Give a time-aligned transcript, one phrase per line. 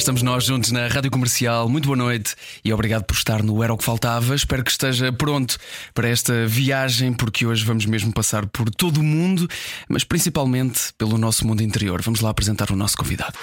[0.00, 1.68] Estamos nós juntos na Rádio Comercial.
[1.68, 4.34] Muito boa noite e obrigado por estar no Era o que Faltava.
[4.34, 5.58] Espero que esteja pronto
[5.92, 9.46] para esta viagem, porque hoje vamos mesmo passar por todo o mundo,
[9.88, 12.00] mas principalmente pelo nosso mundo interior.
[12.00, 13.34] Vamos lá apresentar o nosso convidado.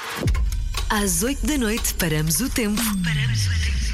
[0.89, 2.81] Às 8 da noite paramos o tempo.
[3.03, 3.86] Paramos o tempo.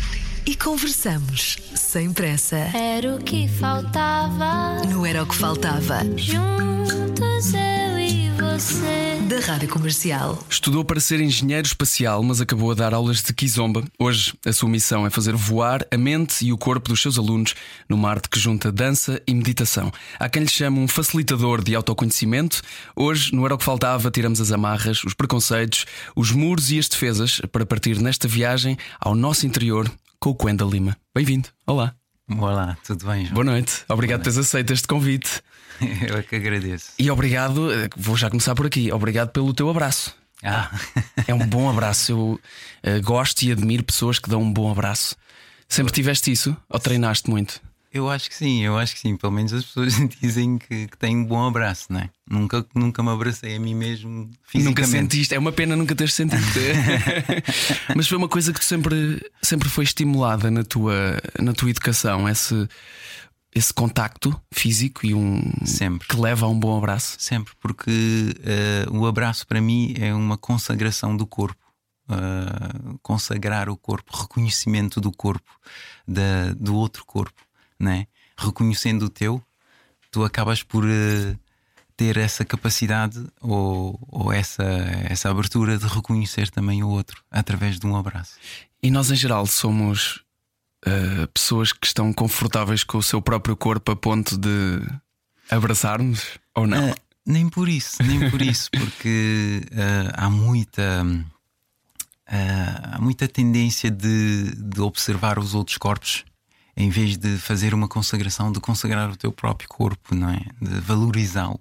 [0.46, 2.58] E conversamos sem pressa.
[2.58, 4.86] Era o que faltava.
[4.90, 6.02] Não era o que faltava.
[6.18, 9.22] Juntos eu e você.
[9.30, 10.38] Da Rádio Comercial.
[10.50, 13.86] Estudou para ser engenheiro espacial, mas acabou a dar aulas de kizomba.
[13.98, 17.56] Hoje, a sua missão é fazer voar a mente e o corpo dos seus alunos
[17.88, 19.94] numa arte que junta dança e meditação.
[20.20, 22.62] Há quem lhe chame um facilitador de autoconhecimento.
[22.98, 26.90] Hoje, no Era o que Faltava, tiramos as amarras, os preconceitos, os muros e as
[26.90, 29.90] defesas para partir nesta viagem ao nosso interior
[30.24, 30.96] com o Quenda Lima.
[31.14, 31.50] Bem-vindo.
[31.68, 31.94] Olá.
[32.40, 33.34] Olá, tudo bem, João?
[33.34, 33.84] Boa noite.
[33.90, 35.42] Obrigado por teres aceito este convite.
[36.08, 36.94] Eu é que agradeço.
[36.98, 38.90] E obrigado, eh, vou já começar por aqui.
[38.90, 40.16] Obrigado pelo teu abraço.
[40.42, 40.72] Ah,
[41.28, 42.14] É um bom abraço.
[42.14, 42.40] Eu
[42.84, 45.18] eh, gosto e admiro pessoas que dão um bom abraço.
[45.68, 46.56] Sempre tiveste isso?
[46.70, 47.60] Ou treinaste muito?
[47.94, 49.16] Eu acho que sim, eu acho que sim.
[49.16, 52.10] Pelo menos as pessoas dizem que, que têm um bom abraço, não é?
[52.30, 54.66] Nunca, nunca me abracei a mim mesmo fisicamente.
[54.66, 56.42] Nunca sentiste, é uma pena nunca teres sentido.
[57.96, 62.28] Mas foi uma coisa que tu sempre, sempre foi estimulada na tua, na tua educação,
[62.28, 62.68] esse,
[63.54, 66.08] esse contacto físico e um Sempre.
[66.08, 67.16] que leva a um bom abraço.
[67.20, 67.92] Sempre, porque
[68.44, 71.62] eh, o abraço para mim é uma consagração do corpo.
[72.10, 75.52] Eh, consagrar o corpo, reconhecimento do corpo,
[76.08, 77.42] da, do outro corpo,
[77.84, 78.08] né?
[78.38, 79.42] reconhecendo o teu,
[80.12, 81.36] tu acabas por eh,
[81.96, 84.64] ter essa capacidade ou, ou essa,
[85.10, 88.36] essa abertura de reconhecer também o outro através de um abraço.
[88.82, 90.24] E nós, em geral, somos
[90.86, 94.82] uh, pessoas que estão confortáveis com o seu próprio corpo a ponto de
[95.50, 96.92] abraçar-nos ou não?
[96.92, 96.96] Ah,
[97.26, 101.06] nem por isso, nem por isso, porque ah, há muita.
[102.28, 106.26] há muita tendência de, de observar os outros corpos
[106.76, 110.42] em vez de fazer uma consagração, de consagrar o teu próprio corpo, não é?
[110.62, 111.60] De valorizá-lo,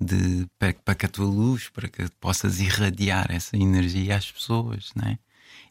[0.00, 4.90] de, para, para que a tua luz, para que possas irradiar essa energia às pessoas,
[4.94, 5.18] não é?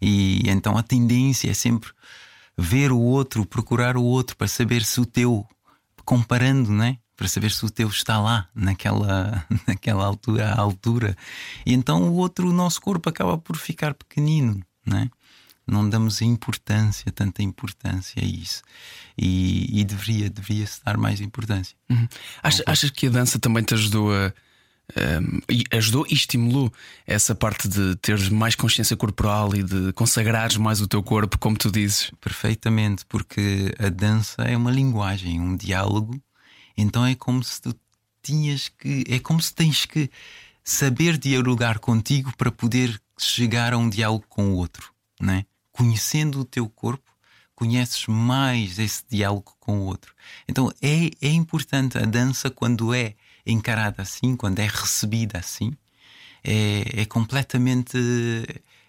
[0.02, 1.91] E então a tendência é sempre
[2.58, 5.46] ver o outro, procurar o outro para saber se o teu,
[6.03, 6.97] comparando, né?
[7.16, 11.16] Para saber se o teu está lá, naquela, naquela altura, à altura.
[11.66, 15.09] E então o outro, o nosso corpo, acaba por ficar pequenino, né?
[15.67, 18.61] Não damos importância, tanta importância a isso.
[19.17, 21.75] E, e deveria, deveria-se dar mais importância.
[21.89, 22.07] Uhum.
[22.41, 24.33] Achas, achas que a dança também te ajudou a.
[25.22, 25.39] um,
[25.77, 26.72] ajudou e estimulou
[27.05, 31.57] essa parte de teres mais consciência corporal e de consagrares mais o teu corpo, como
[31.57, 32.11] tu dizes.
[32.19, 36.22] Perfeitamente, porque a dança é uma linguagem, um diálogo.
[36.75, 37.75] Então é como se tu
[38.22, 39.03] tinhas que.
[39.07, 40.09] É como se tens que
[40.63, 45.45] saber dialogar contigo para poder chegar a um diálogo com o outro, né?
[45.72, 47.12] Conhecendo o teu corpo,
[47.56, 50.14] conheces mais esse diálogo com o outro.
[50.48, 53.16] Então é, é importante a dança quando é
[53.46, 55.74] encarada assim, quando é recebida assim,
[56.44, 57.98] é, é completamente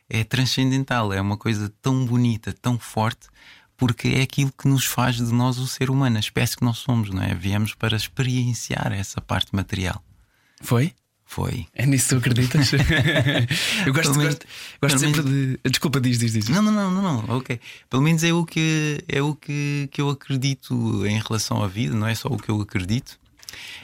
[0.09, 3.29] é transcendental, é uma coisa tão bonita, tão forte,
[3.77, 6.79] porque é aquilo que nos faz de nós o ser humano, a espécie que nós
[6.79, 7.35] somos, não é?
[7.35, 10.05] Viemos para experienciar essa parte material.
[10.61, 10.95] Foi?
[11.35, 11.67] Foi.
[11.73, 12.73] É nisso que tu acreditas?
[13.87, 14.47] Eu gosto, menos- gosto,
[14.83, 15.59] gosto sempre de.
[15.65, 16.49] Desculpa, diz, diz, diz.
[16.51, 17.59] Não, não, não, não, não, ok.
[17.89, 21.95] Pelo menos é o que é o que, que eu acredito em relação à vida,
[21.97, 23.19] não é só o que eu acredito,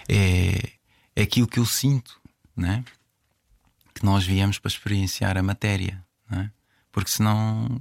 [0.07, 0.73] é,
[1.17, 2.21] é aquilo que eu sinto,
[2.55, 2.85] né?
[3.95, 6.51] Que nós viemos para experienciar a matéria, né?
[6.93, 7.81] Porque senão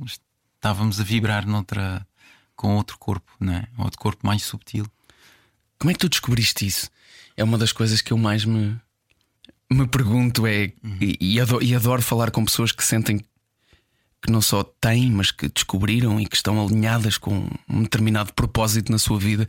[0.55, 2.07] estávamos a vibrar noutra
[2.55, 3.67] com outro corpo, né?
[3.77, 4.85] Outro corpo mais subtil.
[5.77, 6.89] Como é que tu descobriste isso?
[7.35, 8.79] É uma das coisas que eu mais me,
[9.71, 10.71] me pergunto é
[11.01, 13.19] e, e adoro, e adoro falar com pessoas que sentem
[14.21, 18.91] que não só têm, mas que descobriram e que estão alinhadas com um determinado propósito
[18.91, 19.47] na sua vida.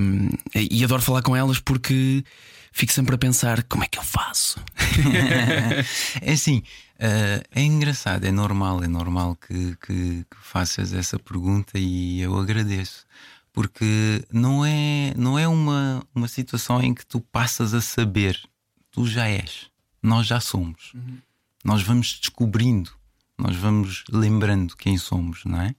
[0.00, 2.24] Um, e adoro falar com elas porque
[2.72, 4.60] fico sempre a pensar como é que eu faço.
[6.22, 6.62] é assim,
[6.98, 12.36] eh, é engraçado, é normal, é normal que, que, que faças essa pergunta e eu
[12.38, 13.06] agradeço.
[13.52, 18.40] Porque não é, não é uma, uma situação em que tu passas a saber,
[18.94, 19.68] tu já és,
[20.00, 20.92] nós já somos.
[21.64, 22.92] Nós vamos descobrindo,
[23.36, 25.74] nós vamos lembrando quem somos, não é?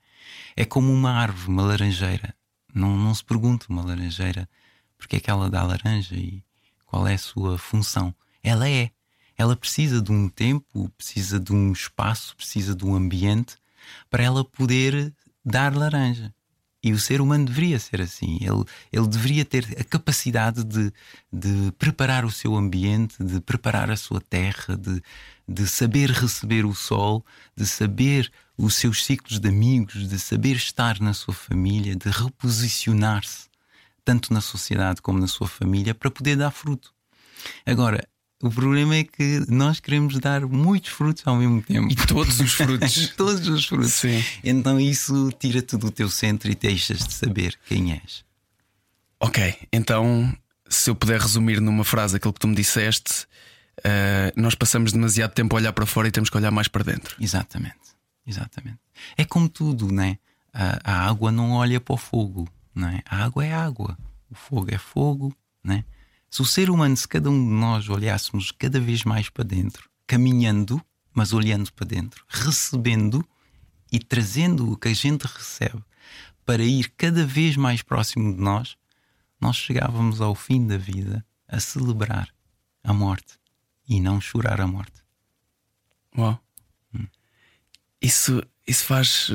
[0.53, 2.35] É como uma árvore, uma laranjeira.
[2.73, 4.49] Não, não se pergunta uma laranjeira
[4.97, 6.43] porque é que ela dá laranja e
[6.85, 8.13] qual é a sua função.
[8.43, 8.91] Ela é.
[9.37, 13.55] Ela precisa de um tempo, precisa de um espaço, precisa de um ambiente
[14.09, 15.13] para ela poder
[15.43, 16.34] dar laranja.
[16.85, 18.37] E o ser humano deveria ser assim.
[18.39, 20.93] Ele, ele deveria ter a capacidade de,
[21.33, 25.01] de preparar o seu ambiente, de preparar a sua terra, de,
[25.47, 27.25] de saber receber o sol,
[27.57, 33.49] de saber os seus ciclos de amigos, de saber estar na sua família, de reposicionar-se,
[34.03, 36.93] tanto na sociedade como na sua família, para poder dar fruto.
[37.65, 38.07] Agora,
[38.47, 41.91] o problema é que nós queremos dar muitos frutos ao mesmo tempo.
[41.91, 43.07] E todos os frutos.
[43.17, 43.93] todos os frutos.
[43.93, 44.23] Sim.
[44.43, 48.23] Então isso tira-te do teu centro e deixas de saber quem és.
[49.19, 50.35] Ok, então
[50.67, 53.25] se eu puder resumir numa frase aquilo que tu me disseste,
[53.79, 56.83] uh, nós passamos demasiado tempo a olhar para fora e temos que olhar mais para
[56.83, 57.15] dentro.
[57.19, 57.75] Exatamente,
[58.25, 58.79] exatamente.
[59.17, 60.17] É como tudo, né?
[60.53, 63.01] A, a água não olha para o fogo, não é?
[63.05, 63.97] A água é água,
[64.29, 65.83] o fogo é fogo, né?
[66.35, 69.89] Se o ser humano, se cada um de nós olhássemos cada vez mais para dentro,
[70.05, 73.25] caminhando, mas olhando para dentro, recebendo
[73.89, 75.81] e trazendo o que a gente recebe
[76.45, 78.75] para ir cada vez mais próximo de nós,
[79.39, 82.27] nós chegávamos ao fim da vida a celebrar
[82.83, 83.39] a morte
[83.87, 85.05] e não chorar a morte.
[86.17, 86.37] Uau.
[86.93, 87.07] Hum.
[88.01, 89.31] Isso, isso faz,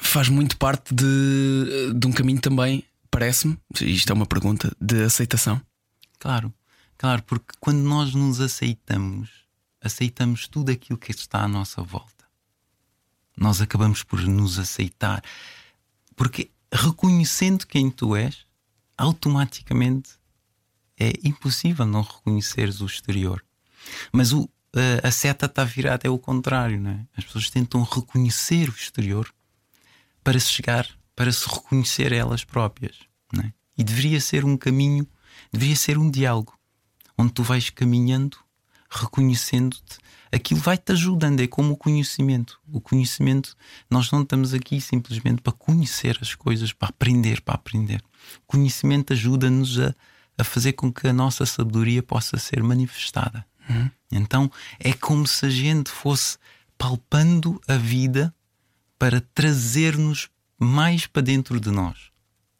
[0.00, 2.82] faz muito parte de, de um caminho também
[3.14, 5.62] parece-me, isto é uma pergunta, de aceitação.
[6.18, 6.52] Claro,
[6.98, 9.30] claro, porque quando nós nos aceitamos,
[9.80, 12.24] aceitamos tudo aquilo que está à nossa volta.
[13.36, 15.22] Nós acabamos por nos aceitar,
[16.16, 18.46] porque reconhecendo quem tu és,
[18.98, 20.10] automaticamente
[20.98, 23.44] é impossível não reconheceres o exterior.
[24.12, 27.06] Mas o, a, a seta está virada, é o contrário, não é?
[27.16, 29.32] As pessoas tentam reconhecer o exterior
[30.24, 32.96] para se chegar para se reconhecer elas próprias.
[33.42, 33.52] É?
[33.76, 35.06] E deveria ser um caminho,
[35.52, 36.58] deveria ser um diálogo,
[37.16, 38.36] onde tu vais caminhando,
[38.90, 39.98] reconhecendo-te.
[40.32, 42.60] Aquilo vai-te ajudando, é como o conhecimento.
[42.66, 43.56] O conhecimento,
[43.88, 48.02] nós não estamos aqui simplesmente para conhecer as coisas, para aprender, para aprender.
[48.42, 49.94] O conhecimento ajuda-nos a,
[50.36, 53.46] a fazer com que a nossa sabedoria possa ser manifestada.
[53.68, 53.90] Uhum.
[54.10, 56.36] Então é como se a gente fosse
[56.76, 58.34] palpando a vida
[58.98, 60.28] para trazer-nos
[60.58, 61.96] mais para dentro de nós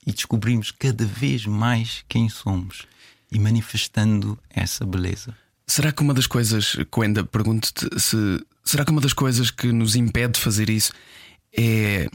[0.07, 2.87] e descobrimos cada vez mais quem somos
[3.31, 5.37] e manifestando essa beleza.
[5.67, 9.97] Será que uma das coisas, Coenda, pergunto-te se será que uma das coisas que nos
[9.97, 10.93] impede de fazer isso
[11.57, 12.09] é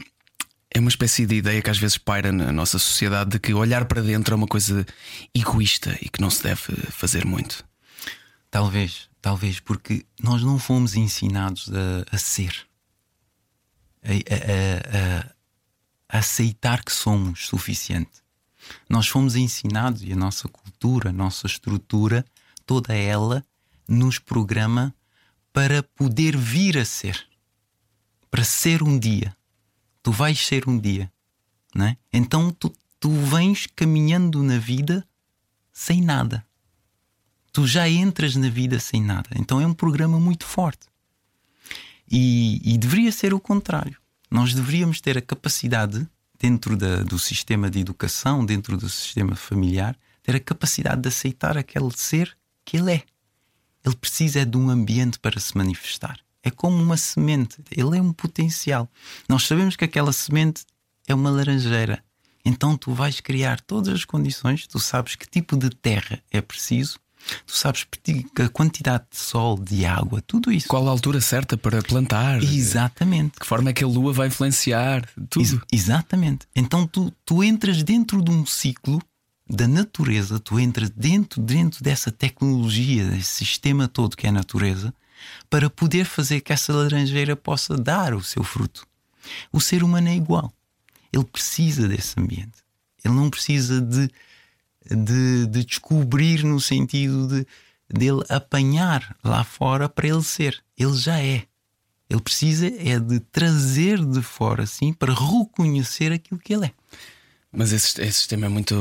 [0.72, 3.86] é uma espécie de ideia que às vezes paira na nossa sociedade de que olhar
[3.86, 4.86] para dentro é uma coisa
[5.34, 6.60] egoísta e que não se deve
[6.90, 7.64] fazer muito?
[8.50, 12.54] Talvez, talvez, porque nós não fomos ensinados a, a ser,
[14.04, 15.39] a, a, a
[16.10, 18.22] aceitar que somos suficiente.
[18.88, 22.24] Nós fomos ensinados e a nossa cultura, a nossa estrutura,
[22.66, 23.44] toda ela
[23.88, 24.94] nos programa
[25.52, 27.26] para poder vir a ser,
[28.30, 29.36] para ser um dia.
[30.02, 31.10] Tu vais ser um dia,
[31.74, 31.96] não é?
[32.12, 35.06] Então tu, tu vens caminhando na vida
[35.72, 36.44] sem nada.
[37.52, 39.30] Tu já entras na vida sem nada.
[39.36, 40.86] Então é um programa muito forte.
[42.10, 46.06] E, e deveria ser o contrário nós deveríamos ter a capacidade,
[46.38, 51.58] dentro da, do sistema de educação, dentro do sistema familiar, ter a capacidade de aceitar
[51.58, 53.02] aquele ser que ele é.
[53.84, 56.20] Ele precisa de um ambiente para se manifestar.
[56.42, 58.88] É como uma semente, ele é um potencial.
[59.28, 60.64] Nós sabemos que aquela semente
[61.06, 62.02] é uma laranjeira.
[62.44, 66.98] Então tu vais criar todas as condições, tu sabes que tipo de terra é preciso,
[67.46, 67.86] Tu sabes
[68.38, 70.68] a quantidade de sol, de água, tudo isso.
[70.68, 72.42] Qual a altura certa para plantar?
[72.42, 73.38] Exatamente.
[73.38, 75.08] Que forma é que a lua vai influenciar?
[75.28, 75.42] Tudo.
[75.42, 76.46] Ex exatamente.
[76.54, 79.00] Então tu, tu entras dentro de um ciclo
[79.48, 84.94] da natureza, tu entras dentro, dentro dessa tecnologia, desse sistema todo que é a natureza,
[85.48, 88.86] para poder fazer que essa laranjeira possa dar o seu fruto.
[89.52, 90.52] O ser humano é igual.
[91.12, 92.62] Ele precisa desse ambiente.
[93.04, 94.08] Ele não precisa de
[94.88, 97.46] de, de descobrir no sentido de
[97.92, 100.62] dele apanhar lá fora para ele ser.
[100.78, 101.44] Ele já é.
[102.08, 106.72] Ele precisa é de trazer de fora assim para reconhecer aquilo que ele é.
[107.52, 108.74] Mas esse, esse sistema é muito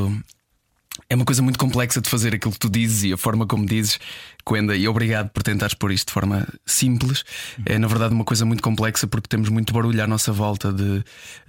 [1.07, 3.65] é uma coisa muito complexa de fazer aquilo que tu dizes e a forma como
[3.65, 3.99] dizes,
[4.43, 7.23] Coenda, e obrigado por tentares pôr isto de forma simples.
[7.65, 11.03] É na verdade uma coisa muito complexa porque temos muito barulho à nossa volta de,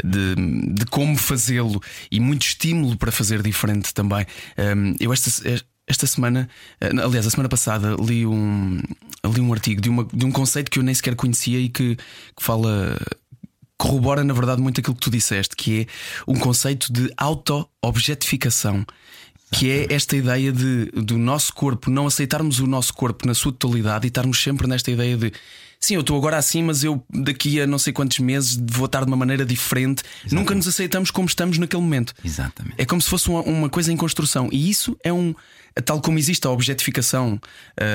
[0.05, 0.35] de,
[0.75, 1.81] de como fazê-lo
[2.11, 4.25] e muito estímulo para fazer diferente também.
[4.59, 5.31] Um, eu esta,
[5.87, 6.49] esta semana,
[6.81, 8.81] eh, aliás, a semana passada, li um,
[9.27, 11.97] li um artigo de, uma, de um conceito que eu nem sequer conhecia e que,
[11.97, 12.97] que fala
[13.77, 15.87] corrobora, na verdade, muito aquilo que tu disseste, que é
[16.31, 18.85] um conceito de auto-objetificação.
[19.53, 23.53] Que é esta ideia de do nosso corpo, não aceitarmos o nosso corpo na sua
[23.53, 25.33] totalidade e estarmos sempre nesta ideia de
[25.81, 29.01] sim, eu estou agora assim, mas eu daqui a não sei quantos meses vou estar
[29.01, 30.03] de uma maneira diferente.
[30.03, 30.35] Exatamente.
[30.35, 32.13] Nunca nos aceitamos como estamos naquele momento.
[32.23, 32.75] Exatamente.
[32.77, 34.51] É como se fosse uma, uma coisa em construção.
[34.53, 35.35] E isso é um.
[35.85, 37.41] Tal como existe a objetificação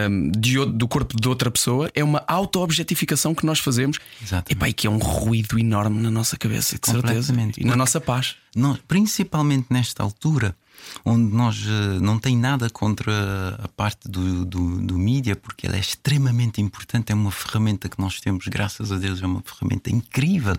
[0.09, 3.99] um, de, do corpo de outra pessoa, é uma auto-objetificação que nós fazemos.
[4.21, 4.53] Exatamente.
[4.53, 7.33] Epá, e que é um ruído enorme na nossa cabeça, de certeza.
[7.57, 8.35] E na nossa paz.
[8.55, 10.55] Nós, principalmente nesta altura,
[11.03, 15.75] onde nós uh, não tem nada contra a parte do, do, do mídia, porque ela
[15.75, 19.89] é extremamente importante, é uma ferramenta que nós temos, graças a Deus, é uma ferramenta
[19.89, 20.57] incrível.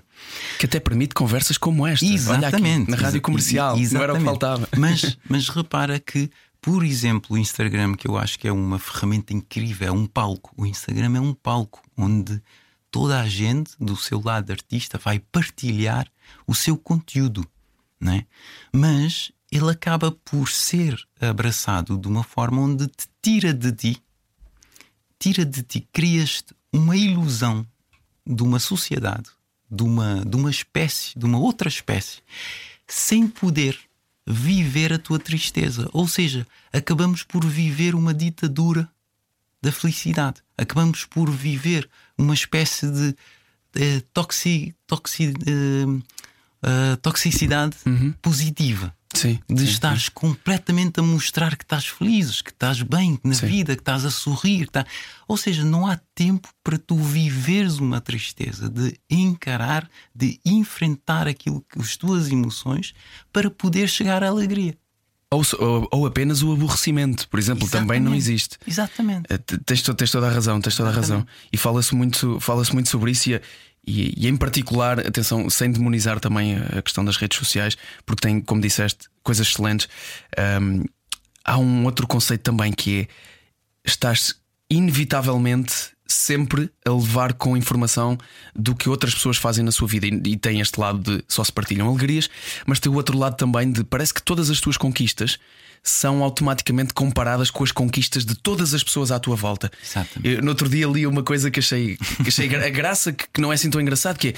[0.59, 2.05] Que até permite conversas como esta.
[2.05, 2.83] Exatamente.
[2.83, 3.95] Aqui, na rádio comercial, Exatamente.
[3.95, 4.69] não era o que faltava.
[4.77, 6.31] Mas, mas repara que
[6.61, 10.53] por exemplo, o Instagram, que eu acho que é uma ferramenta incrível, é um palco.
[10.57, 12.43] O Instagram é um palco onde
[12.91, 16.11] toda a gente do seu lado artista vai partilhar
[16.45, 17.47] o seu conteúdo,
[18.01, 18.27] né?
[18.73, 24.03] Mas ele acaba por ser abraçado de uma forma onde te tira de ti,
[25.19, 27.67] tira de ti, crias-te uma ilusão
[28.27, 29.29] de uma sociedade,
[29.71, 32.21] de uma, de uma espécie, de uma outra espécie,
[32.87, 33.79] sem poder
[34.27, 35.89] viver a tua tristeza.
[35.93, 38.89] Ou seja, acabamos por viver uma ditadura
[39.63, 40.43] da felicidade.
[40.57, 43.17] Acabamos por viver uma espécie de,
[43.73, 48.13] de toxi, toxi, uh, uh, toxicidade uhum.
[48.21, 48.95] positiva.
[49.17, 50.11] Sim, de sim, estares sim.
[50.15, 54.69] completamente a mostrar que estás feliz, que estás bem na vida, que estás a sorrir.
[54.69, 54.85] Tá...
[55.27, 61.65] Ou seja, não há tempo para tu viveres uma tristeza, de encarar, de enfrentar aquilo
[61.69, 62.95] que as tuas emoções
[63.33, 64.77] para poder chegar à alegria.
[65.31, 67.89] Ou, ou, ou apenas o aborrecimento, por exemplo, Exatamente.
[67.89, 68.59] também não existe.
[68.67, 69.27] Exatamente.
[69.29, 71.27] Eh, tens, tens toda a razão, tens toda a razão.
[71.53, 73.41] E fala-se muito, fala muito sobre isso e
[73.87, 78.41] e, e, em particular, atenção, sem demonizar também a questão das redes sociais, porque tem,
[78.41, 79.89] como disseste, coisas excelentes.
[80.61, 80.85] Um,
[81.45, 83.09] há um outro conceito também que é
[83.85, 84.35] estás
[84.69, 88.19] inevitavelmente sempre a levar com informação
[88.55, 90.07] do que outras pessoas fazem na sua vida.
[90.07, 92.29] E, e tem este lado de só se partilham alegrias,
[92.67, 95.39] mas tem o outro lado também de parece que todas as tuas conquistas
[95.83, 99.71] são automaticamente comparadas com as conquistas de todas as pessoas à tua volta.
[99.83, 100.37] Exatamente.
[100.37, 103.41] Eu, no outro dia li uma coisa que achei, que achei a graça que, que
[103.41, 104.35] não é assim tão engraçado, que é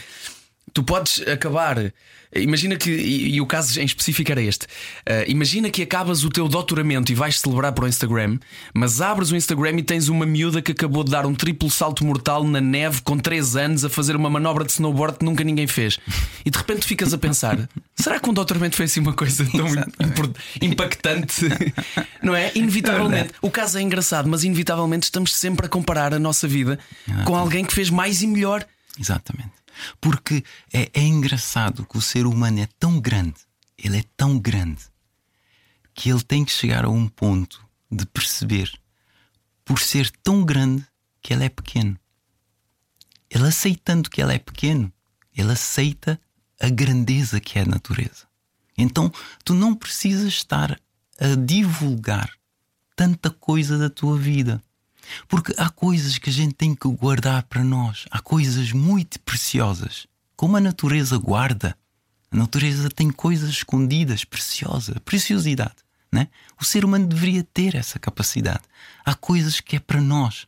[0.78, 1.92] tu podes acabar
[2.34, 6.28] Imagina que, e, e, o caso em específico era este: uh, imagina que acabas o
[6.28, 8.38] teu doutoramento e vais celebrar para o Instagram,
[8.74, 12.04] mas abres o Instagram e tens uma miúda que acabou de dar um triplo salto
[12.04, 15.66] mortal na neve com 3 anos a fazer uma manobra de snowboard que nunca ninguém
[15.66, 15.98] fez.
[16.44, 17.66] E de repente ficas a pensar:
[17.96, 19.66] será que um doutoramento foi assim uma coisa tão
[20.60, 21.46] impactante?
[22.22, 22.52] Não é?
[22.54, 23.30] Inevitavelmente.
[23.40, 26.78] O caso é engraçado, mas inevitavelmente estamos sempre a comparar a nossa vida
[27.24, 28.66] com alguém que fez mais e melhor.
[29.00, 29.58] Exatamente.
[30.00, 33.40] Porque é, é engraçado que o ser humano é tão grande,
[33.76, 34.84] ele é tão grande,
[35.94, 38.70] que ele tem que chegar a um ponto de perceber,
[39.64, 40.86] por ser tão grande,
[41.20, 41.98] que ele é pequeno.
[43.30, 44.92] Ele aceitando que ele é pequeno,
[45.36, 46.20] ele aceita
[46.60, 48.26] a grandeza que é a natureza.
[48.76, 49.12] Então
[49.44, 50.80] tu não precisas estar
[51.20, 52.30] a divulgar
[52.94, 54.62] tanta coisa da tua vida.
[55.26, 60.06] Porque há coisas que a gente tem que guardar para nós, há coisas muito preciosas,
[60.36, 61.76] como a natureza guarda.
[62.30, 65.76] A natureza tem coisas escondidas, preciosa, preciosidade.
[66.12, 66.28] Né?
[66.60, 68.62] O ser humano deveria ter essa capacidade.
[69.04, 70.46] Há coisas que é para nós.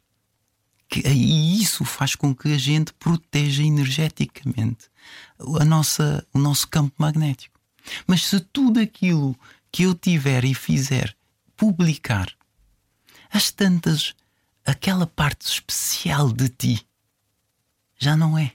[0.88, 4.90] Que, e isso faz com que a gente proteja energeticamente
[5.60, 7.58] a nossa, o nosso campo magnético.
[8.06, 9.36] Mas se tudo aquilo
[9.72, 11.14] que eu tiver e fizer
[11.56, 12.30] publicar,
[13.30, 14.14] as tantas
[14.64, 16.86] aquela parte especial de ti
[18.00, 18.52] já não é.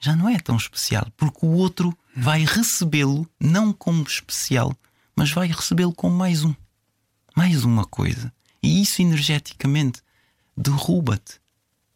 [0.00, 4.74] Já não é tão especial, porque o outro vai recebê-lo não como especial,
[5.14, 6.54] mas vai recebê-lo como mais um.
[7.36, 8.32] Mais uma coisa.
[8.62, 10.00] E isso energeticamente
[10.56, 11.40] derruba-te,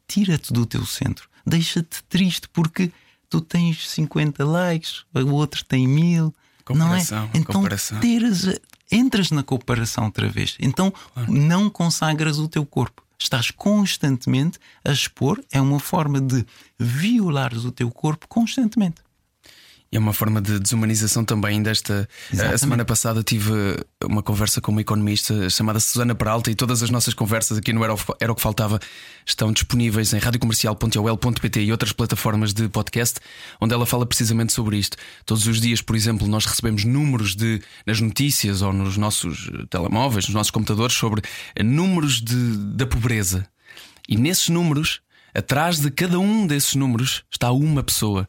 [0.08, 2.92] tira-te do teu centro, deixa-te triste porque
[3.28, 6.34] tu tens 50 likes, o outro tem mil.
[6.68, 7.00] Não é?
[7.32, 8.00] Então comparação.
[8.00, 10.56] Teres, entras na comparação outra vez.
[10.58, 11.32] Então claro.
[11.32, 16.44] não consagras o teu corpo estás constantemente a expor, é uma forma de
[16.78, 19.05] violares o teu corpo constantemente.
[19.96, 22.06] É uma forma de desumanização também desta.
[22.30, 22.54] Exatamente.
[22.54, 23.50] A semana passada tive
[24.04, 27.82] uma conversa com uma economista chamada Susana Peralta e todas as nossas conversas aqui no
[27.82, 28.78] Era o, Era o que Faltava
[29.24, 33.20] estão disponíveis em radiocomercial.ol.pt e outras plataformas de podcast,
[33.58, 34.98] onde ela fala precisamente sobre isto.
[35.24, 40.26] Todos os dias, por exemplo, nós recebemos números de nas notícias ou nos nossos telemóveis,
[40.26, 41.22] nos nossos computadores, sobre
[41.64, 43.48] números de, da pobreza.
[44.06, 45.00] E nesses números,
[45.34, 48.26] atrás de cada um desses números, está uma pessoa.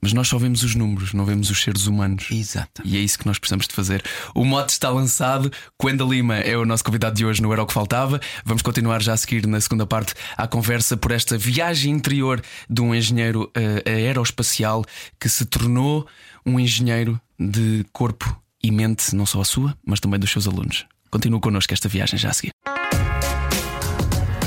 [0.00, 2.28] Mas nós só vemos os números, não vemos os seres humanos.
[2.30, 2.82] Exato.
[2.84, 4.02] E é isso que nós precisamos de fazer.
[4.34, 5.52] O mote está lançado.
[5.78, 8.20] Quenda Lima é o nosso convidado de hoje no Era o que Faltava.
[8.44, 12.80] Vamos continuar já a seguir na segunda parte à conversa por esta viagem interior de
[12.80, 14.84] um engenheiro uh, aeroespacial
[15.18, 16.06] que se tornou
[16.46, 20.86] um engenheiro de corpo e mente, não só a sua, mas também dos seus alunos.
[21.10, 22.52] Continua connosco esta viagem já a seguir.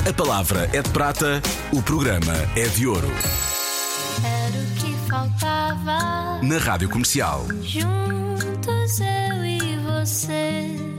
[0.07, 1.41] A palavra é de prata,
[1.71, 3.11] o programa é de ouro.
[5.13, 6.41] Faltava.
[6.41, 7.45] Na Rádio Comercial.
[7.61, 10.92] Juntos eu e você.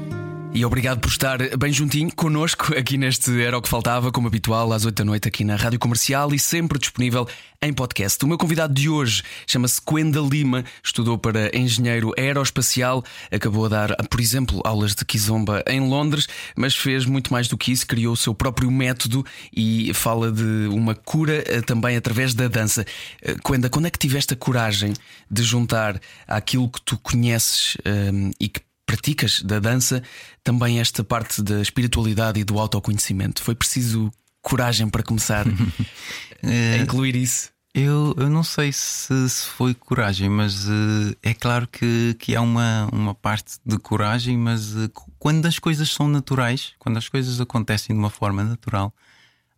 [0.57, 4.73] E obrigado por estar bem juntinho connosco aqui neste Era o que Faltava, como habitual,
[4.73, 7.27] às 8 da noite aqui na Rádio Comercial e sempre disponível
[7.61, 8.25] em podcast.
[8.25, 13.97] O meu convidado de hoje chama-se Quenda Lima, estudou para engenheiro aeroespacial, acabou a dar,
[14.09, 18.13] por exemplo, aulas de Kizomba em Londres, mas fez muito mais do que isso, criou
[18.13, 22.87] o seu próprio método e fala de uma cura eh, também através da dança.
[23.23, 24.93] Eh, Quenda, quando é que tiveste a coragem
[25.29, 30.03] de juntar aquilo que tu conheces um, e que praticas da dança
[30.43, 33.43] também esta parte da espiritualidade e do autoconhecimento?
[33.43, 34.11] Foi preciso
[34.43, 35.47] coragem para começar
[36.43, 37.55] a incluir isso?
[37.75, 42.41] Eu, eu não sei se, se foi coragem, mas uh, é claro que, que há
[42.41, 44.89] uma, uma parte de coragem, mas uh,
[45.19, 48.95] quando as coisas são naturais, quando as coisas acontecem de uma forma natural,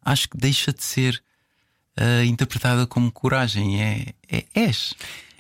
[0.03, 1.23] acho que deixa de ser
[2.01, 3.83] uh, interpretada como coragem.
[3.83, 4.95] É, é és.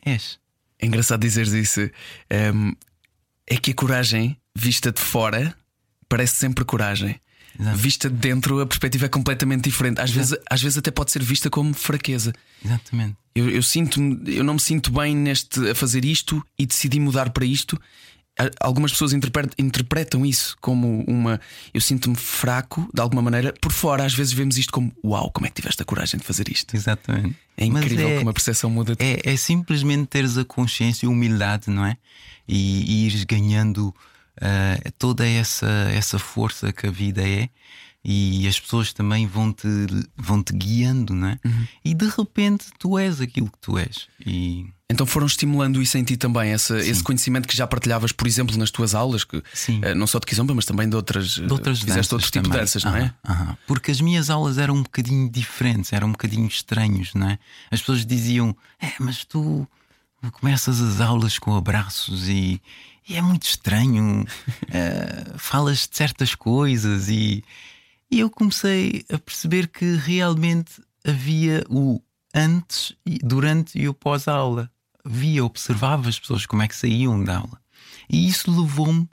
[0.04, 0.38] És.
[0.78, 1.80] É engraçado dizeres isso.
[2.54, 2.74] Um,
[3.46, 5.56] é que a coragem, vista de fora,
[6.08, 7.20] parece sempre coragem.
[7.58, 7.76] Exato.
[7.78, 10.00] Vista de dentro, a perspectiva é completamente diferente.
[10.00, 12.32] Às vezes, às vezes até pode ser vista como fraqueza.
[12.64, 13.16] Exatamente.
[13.34, 17.30] Eu, eu sinto eu não me sinto bem neste a fazer isto e decidi mudar
[17.30, 17.80] para isto.
[18.60, 21.40] Algumas pessoas interpre- interpretam isso como uma.
[21.72, 23.54] Eu sinto-me fraco, de alguma maneira.
[23.60, 26.26] Por fora, às vezes vemos isto como: Uau, como é que tiveste a coragem de
[26.26, 26.76] fazer isto?
[26.76, 27.34] Exatamente.
[27.56, 28.94] É incrível é- como a percepção muda.
[28.98, 31.96] É, é simplesmente teres a consciência e humildade, não é?
[32.46, 33.94] E, e ires ganhando
[34.40, 37.48] ah, toda essa, essa força que a vida é.
[38.04, 39.66] E as pessoas também vão te,
[40.16, 41.38] vão -te guiando, não é?
[41.44, 41.66] Uhum.
[41.84, 44.06] E de repente tu és aquilo que tu és.
[44.24, 48.24] E Então foram estimulando isso em ti também, essa, esse conhecimento que já partilhavas, por
[48.24, 49.80] exemplo, nas tuas aulas, que, Sim.
[49.82, 51.30] eh, não só de Kizomba, mas também de outras.
[51.30, 52.60] de outras fizeste danças outro tipo de também.
[52.60, 53.12] danças, não é?
[53.28, 53.58] Aham.
[53.66, 57.38] Porque as minhas aulas eram um bocadinho diferentes, eram um bocadinho estranhos, não é?
[57.68, 59.66] As pessoas diziam: É, mas tu
[60.32, 62.62] começas as aulas com abraços e,
[63.08, 64.24] e é muito estranho,
[64.70, 67.42] eh, falas de certas coisas e,
[68.08, 72.00] e eu comecei a perceber que realmente havia o
[72.32, 74.70] antes, e- durante e o pós-aula.
[75.08, 77.60] Via, observava as pessoas como é que saíam da aula.
[78.10, 79.08] E isso levou-me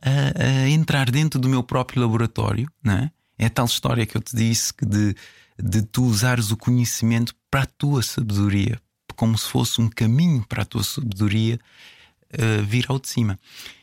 [0.00, 3.10] a, a entrar dentro do meu próprio laboratório, não é?
[3.44, 5.16] A tal história que eu te disse que de,
[5.58, 8.80] de tu usares o conhecimento para a tua sabedoria,
[9.16, 11.58] como se fosse um caminho para a tua sabedoria
[12.34, 13.38] uh, vir ao de cima.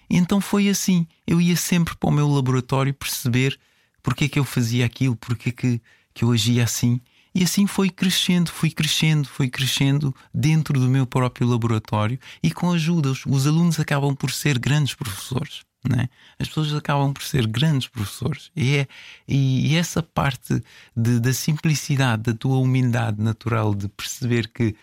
[0.10, 1.06] Então foi assim.
[1.28, 3.60] Eu ia sempre para o meu laboratório perceber
[4.02, 5.82] porque é que eu fazia aquilo, porque é que,
[6.13, 7.00] que eu agia assim.
[7.34, 12.72] E assim foi crescendo, fui crescendo, fui crescendo dentro do meu próprio laboratório e com
[12.72, 13.12] ajuda.
[13.12, 15.62] Os, os alunos acabam por ser grandes professores.
[15.88, 16.10] Né?
[16.38, 18.52] As pessoas acabam por ser grandes professores.
[18.56, 18.88] E, é,
[19.28, 20.62] e essa parte
[20.96, 24.76] de, da simplicidade, da tua humildade natural, de perceber que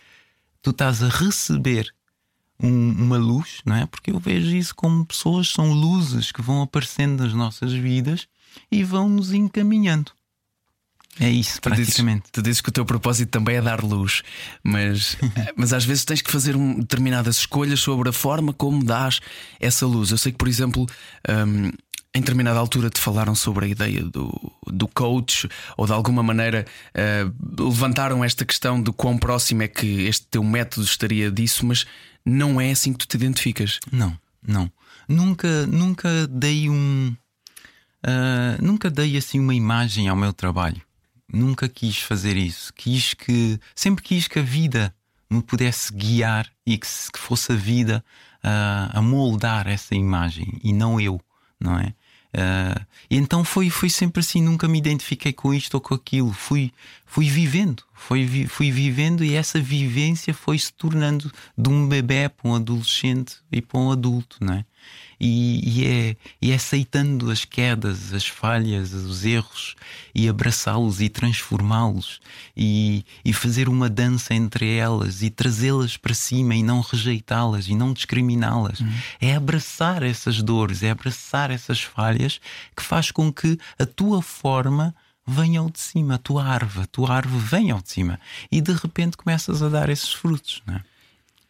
[0.62, 1.92] tu estás a receber
[2.62, 3.86] um- uma luz, não é?
[3.86, 8.26] Porque eu vejo isso como pessoas, são luzes que vão aparecendo nas nossas vidas
[8.70, 10.12] e vão nos encaminhando.
[11.18, 12.24] É isso, Tu dizes, praticamente.
[12.30, 14.22] tu dizes que o teu propósito também é dar luz,
[14.62, 15.16] mas,
[15.56, 19.20] mas às vezes tens que fazer um- determinadas escolhas sobre a forma como dás
[19.58, 20.10] essa luz.
[20.10, 20.86] Eu sei que, por exemplo,
[21.28, 21.70] hum,
[22.14, 24.30] em determinada altura te falaram sobre a ideia do,
[24.66, 27.26] do coach, ou de alguma maneira eh,
[27.58, 31.84] levantaram esta questão de quão próximo é que este teu método estaria disso, mas
[32.24, 33.80] não é assim que tu te identificas.
[33.92, 34.70] Não, não.
[35.08, 37.14] Nunca, nunca dei um.
[38.02, 40.80] ah, nunca dei assim uma imagem ao meu trabalho.
[41.32, 42.72] Nunca quis fazer isso.
[42.74, 43.58] Quis que.
[43.74, 44.94] Sempre quis que a vida
[45.28, 48.04] me pudesse guiar e que, que fosse a vida
[48.42, 51.20] ah, a moldar essa imagem e não eu,
[51.60, 51.92] não é?
[52.32, 56.32] Ah, e então foi, foi sempre assim, nunca me identifiquei com isto ou com aquilo.
[56.32, 56.70] Fui,
[57.06, 62.50] fui vivendo, fui, fui vivendo e essa vivência foi se tornando de um bebê para
[62.50, 64.64] um adolescente e para um adulto, não é?
[65.18, 69.74] E, e é, e é aceitando as quedas, as falhas, os erros
[70.14, 72.20] e abraçá-los e transformá-los
[72.56, 77.74] e, e fazer uma dança entre elas e trazê-las para cima e não rejeitá-las e
[77.74, 78.80] não discriminá-las.
[79.20, 82.40] É abraçar essas dores, é abraçar essas falhas
[82.76, 84.94] que faz com que a tua forma
[85.26, 88.60] venha ao de cima, a tua árvore, a tua árvore venha ao de cima e
[88.60, 90.84] de repente começas a dar esses frutos, não é?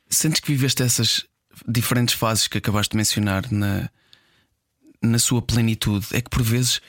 [0.08, 1.26] Sentes que viveste essas
[1.66, 3.88] diferentes fases que acabaste de mencionar na,
[5.02, 6.06] na sua plenitude?
[6.12, 6.80] É que por vezes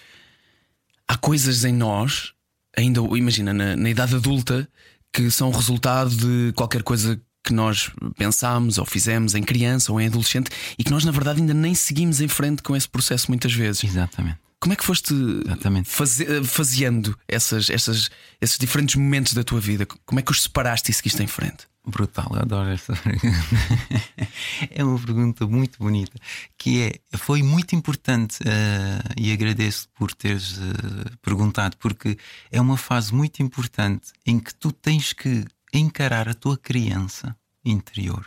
[1.08, 2.34] há coisas em nós,
[2.76, 4.68] ainda imagina, na, na idade adulta,
[5.14, 10.08] que são resultado de qualquer coisa que nós pensámos ou fizemos em criança ou em
[10.08, 13.54] adolescente e que nós, na verdade, ainda nem seguimos em frente com esse processo muitas
[13.54, 13.84] vezes.
[13.86, 14.38] Exatamente.
[14.60, 15.14] Como é que foste
[15.46, 15.88] Exatamente.
[15.88, 18.10] faze- faseando essas, essas,
[18.42, 19.86] esses diferentes momentos da tua vida?
[20.06, 21.68] Como é que os separaste e seguiste em frente?
[21.88, 22.94] Brutal, eu adoro pergunta.
[24.70, 26.20] é uma pergunta muito bonita
[26.58, 32.18] que é, foi muito importante eh, e agradeço por teres eh, perguntado, porque
[32.52, 38.26] é uma fase muito importante em que tu tens que encarar a tua criança interior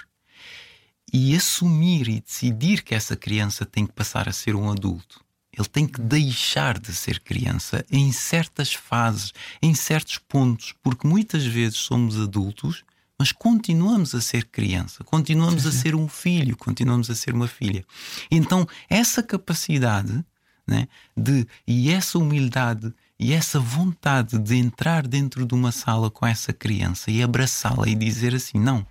[1.13, 5.23] e assumir e decidir que essa criança tem que passar a ser um adulto.
[5.53, 11.45] Ele tem que deixar de ser criança em certas fases, em certos pontos, porque muitas
[11.45, 12.85] vezes somos adultos,
[13.21, 17.85] mas continuamos a ser criança, continuamos a ser um filho, continuamos a ser uma filha.
[18.31, 20.25] Então, essa capacidade
[20.67, 26.25] né, de, e essa humildade e essa vontade de entrar dentro de uma sala com
[26.27, 28.87] essa criança e abraçá-la e dizer assim: não,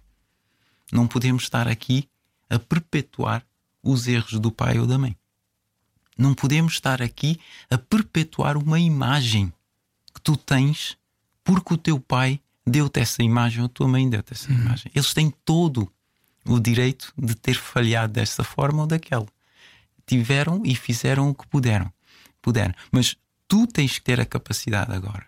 [0.91, 2.07] não podemos estar aqui
[2.51, 3.43] a perpetuar
[3.81, 5.17] os erros do pai ou da mãe.
[6.15, 9.51] Não podemos estar aqui a perpetuar uma imagem
[10.13, 10.95] que tu tens
[11.43, 12.39] porque o teu pai
[12.69, 14.91] deu-te essa imagem ou a tua mãe deu-te essa imagem.
[14.93, 15.91] Eles têm todo
[16.45, 19.27] o direito de ter falhado dessa forma ou daquela.
[20.05, 21.91] Tiveram e fizeram o que puderam.
[22.41, 22.73] Puderam.
[22.91, 23.15] Mas
[23.47, 25.27] tu tens que ter a capacidade agora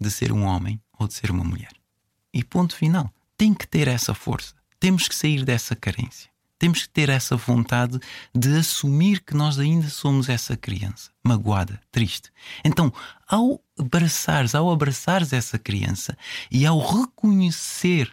[0.00, 1.72] de ser um homem ou de ser uma mulher.
[2.34, 3.12] E ponto final.
[3.36, 4.54] Tem que ter essa força.
[4.78, 6.30] Temos que sair dessa carência.
[6.58, 7.98] Temos que ter essa vontade
[8.32, 12.30] de assumir que nós ainda somos essa criança, magoada, triste.
[12.64, 12.92] Então,
[13.26, 16.16] ao abraçares, ao abraçares essa criança
[16.50, 18.10] e ao reconhecer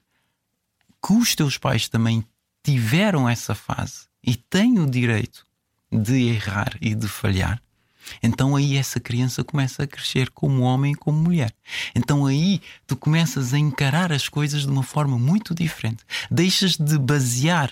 [1.06, 2.26] que os teus pais também
[2.64, 5.46] tiveram essa fase e têm o direito
[5.92, 7.62] de errar e de falhar,
[8.22, 11.54] então aí essa criança começa a crescer como homem e como mulher.
[11.96, 16.04] Então aí tu começas a encarar as coisas de uma forma muito diferente.
[16.30, 17.72] Deixas de basear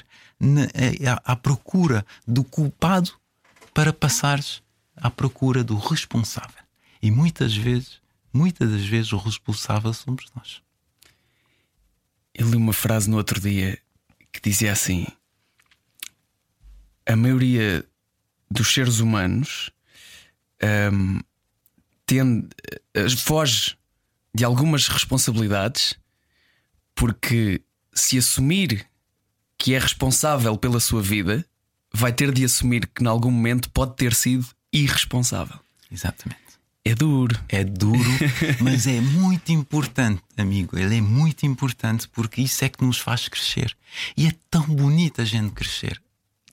[1.06, 3.12] à, à procura do culpado
[3.74, 4.62] para passares
[4.96, 6.67] à procura do responsável.
[7.02, 8.02] E muitas vezes,
[8.34, 10.62] muitas das vezes, o responsável somos nós.
[12.34, 13.80] Eu li uma frase no outro dia
[14.32, 15.06] que dizia assim:
[17.06, 17.86] A maioria
[18.50, 19.72] dos seres humanos
[20.92, 21.20] hum,
[22.06, 22.48] tende,
[22.94, 23.78] eh, foge
[24.34, 25.96] de algumas responsabilidades
[26.96, 27.62] porque
[27.94, 28.88] se assumir
[29.58, 31.46] que é responsável pela sua vida,
[31.92, 35.60] vai ter de assumir que, em algum momento, pode ter sido irresponsável.
[35.92, 36.47] Exatamente.
[36.88, 37.38] É duro.
[37.50, 38.00] É duro,
[38.64, 40.80] mas é muito importante, amigo.
[40.80, 43.76] Ele é muito importante porque isso é que nos faz crescer.
[44.16, 46.02] E é tão bonito a gente crescer.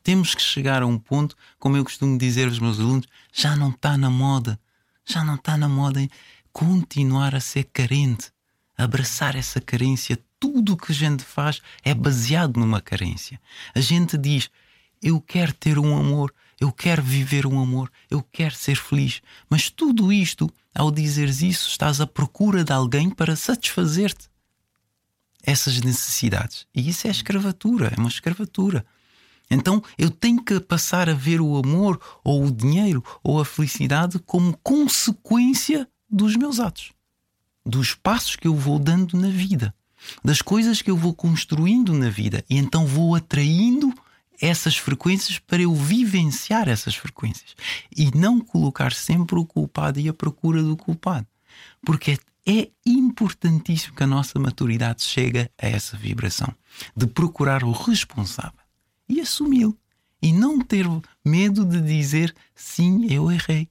[0.02, 3.70] Temos que chegar a um ponto, como eu costumo dizer aos meus alunos, já não
[3.70, 4.58] está na moda.
[5.06, 6.10] Já não está na moda em
[6.52, 8.32] continuar a ser carente,
[8.76, 10.18] abraçar essa carência.
[10.40, 13.40] Tudo o que a gente faz é baseado numa carência.
[13.72, 14.50] A gente diz:
[15.00, 19.20] Eu quero ter um amor, eu quero viver um amor, eu quero ser feliz.
[19.48, 24.28] Mas tudo isto, ao dizeres isso, estás à procura de alguém para satisfazer-te
[25.42, 26.66] essas necessidades.
[26.74, 28.84] E isso é escravatura, é uma escravatura.
[29.50, 34.18] Então eu tenho que passar a ver o amor, ou o dinheiro, ou a felicidade
[34.20, 36.92] como consequência dos meus atos,
[37.64, 39.74] dos passos que eu vou dando na vida,
[40.24, 42.44] das coisas que eu vou construindo na vida.
[42.48, 43.92] E então vou atraindo
[44.40, 47.54] essas frequências para eu vivenciar essas frequências
[47.96, 51.26] e não colocar sempre o culpado e a procura do culpado,
[51.84, 56.54] porque é importantíssimo que a nossa maturidade chegue a essa vibração
[56.96, 58.58] de procurar o responsável
[59.08, 59.76] e assumi-lo
[60.20, 60.86] e não ter
[61.24, 63.68] medo de dizer sim, eu errei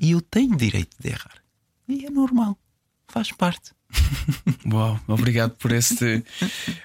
[0.00, 1.42] e eu tenho direito de errar
[1.88, 2.58] e é normal,
[3.06, 3.77] faz parte.
[4.72, 6.22] Uau, obrigado por este.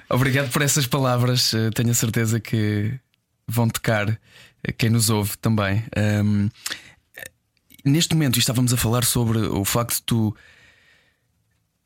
[0.09, 1.53] obrigado por essas palavras.
[1.53, 2.99] Eh, Tenho a certeza que
[3.47, 4.19] vão tocar
[4.63, 5.83] eh, quem nos ouve também.
[5.95, 6.49] Ahm,
[7.83, 10.35] neste momento estávamos a falar sobre o facto de tu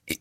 [0.09, 0.17] eh,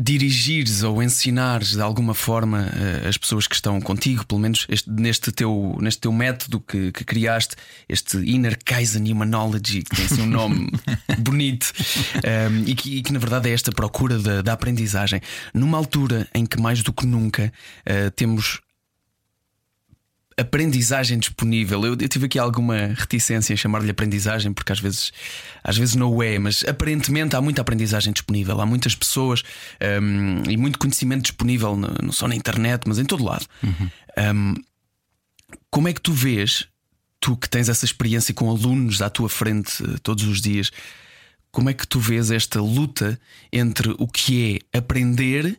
[0.00, 4.90] dirigires ou ensinares de alguma forma eh, as pessoas que estão contigo, pelo menos este-
[4.90, 7.56] neste, teu, neste teu método que, que criaste,
[7.88, 10.70] este Inner Kaizen Humanology, que tem assim um nome
[11.18, 11.72] bonito,
[12.24, 15.20] ehm, e, que, e que na verdade é esta procura da, da aprendizagem,
[15.52, 17.52] numa altura em que mais do que nunca
[17.84, 18.60] eh, temos
[20.40, 21.84] aprendizagem disponível.
[21.84, 25.12] Eu, eu, tive aqui alguma reticência em chamar-lhe aprendizagem, porque às vezes,
[25.62, 28.60] às vezes não é, mas aparentemente há muita aprendizagem disponível.
[28.60, 29.42] Há muitas pessoas
[30.02, 33.46] um, e muito conhecimento disponível, não só na internet, mas em todo lado.
[33.62, 33.90] Uhum.
[34.34, 34.54] Um,
[35.70, 36.66] como é que tu vês,
[37.20, 40.70] tu que tens essa experiência com alunos à tua frente uh, todos os dias,
[41.52, 43.20] como é que tu vês esta luta
[43.52, 45.58] entre o que é aprender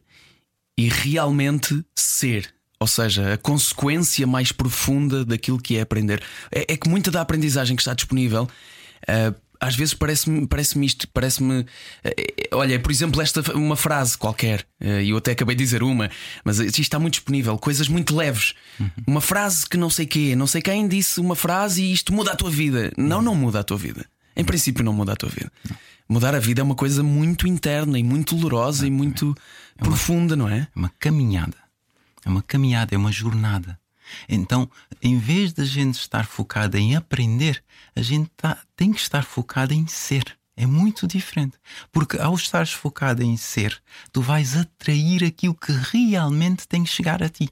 [0.77, 2.53] e realmente ser?
[2.81, 6.19] Ou seja, a consequência mais profunda daquilo que é aprender.
[6.51, 8.49] É, é que muita da aprendizagem que está disponível.
[9.03, 11.63] Uh, às vezes parece-me parece isto, parece-me.
[12.03, 16.09] Eh, olha, por exemplo, esta uma frase qualquer, e eu até acabei de dizer uma,
[16.43, 18.55] mas isto está muito disponível, coisas muito leves.
[18.79, 18.89] Uhum.
[19.05, 22.31] Uma frase que não sei quê, não sei quem disse uma frase e isto muda
[22.31, 22.91] a tua vida.
[22.97, 24.03] Não, não muda a tua vida.
[24.35, 25.51] Em princípio, não muda a tua vida.
[26.09, 29.37] Mudar a vida é uma coisa muito interna e muito dolorosa e muito
[29.77, 30.61] é uma, profunda, não é?
[30.61, 31.55] É uma caminhada.
[32.25, 33.79] É uma caminhada, é uma jornada.
[34.27, 34.69] Então,
[35.01, 37.63] em vez da gente estar focada em aprender,
[37.95, 40.37] a gente tá, tem que estar focada em ser.
[40.55, 41.57] É muito diferente.
[41.91, 43.81] Porque ao estares focada em ser,
[44.11, 47.49] tu vais atrair aquilo que realmente tem que chegar a ti.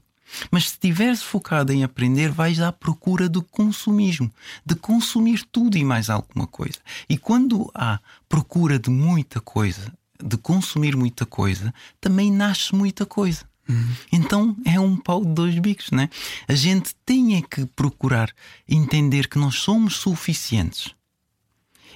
[0.50, 4.30] Mas se estiveres focado em aprender, vais à procura do consumismo,
[4.64, 6.78] de consumir tudo e mais alguma coisa.
[7.08, 13.49] E quando há procura de muita coisa, de consumir muita coisa, também nasce muita coisa.
[13.70, 13.88] Uhum.
[14.10, 16.10] Então é um pau de dois bicos, né?
[16.48, 18.30] A gente tem é que procurar
[18.68, 20.94] entender que nós somos suficientes.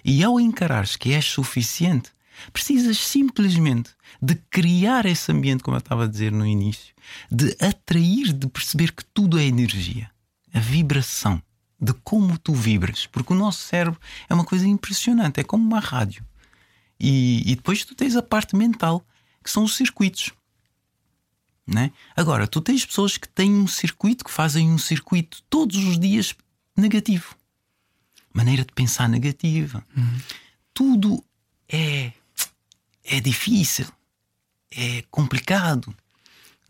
[0.05, 2.11] E ao encarares que és suficiente,
[2.53, 3.91] precisas simplesmente
[4.23, 6.95] de criar esse ambiente, como eu estava a dizer no início,
[7.31, 10.11] de atrair, de perceber que tudo é energia,
[10.53, 11.43] a vibração,
[11.81, 15.81] de como tu vibras, porque o nosso cérebro é uma coisa impressionante, é como uma
[15.81, 16.25] rádio.
[17.01, 19.05] E, e depois tu tens a parte mental,
[19.43, 20.33] que são os circuitos.
[21.67, 21.93] Né?
[22.15, 26.35] Agora, tu tens pessoas que têm um circuito, que fazem um circuito todos os dias
[26.77, 27.35] negativo.
[28.33, 29.83] Maneira de pensar negativa.
[29.97, 30.21] Uhum.
[30.75, 31.25] Tudo
[31.69, 32.13] é,
[33.05, 33.87] é difícil,
[34.71, 35.95] é complicado.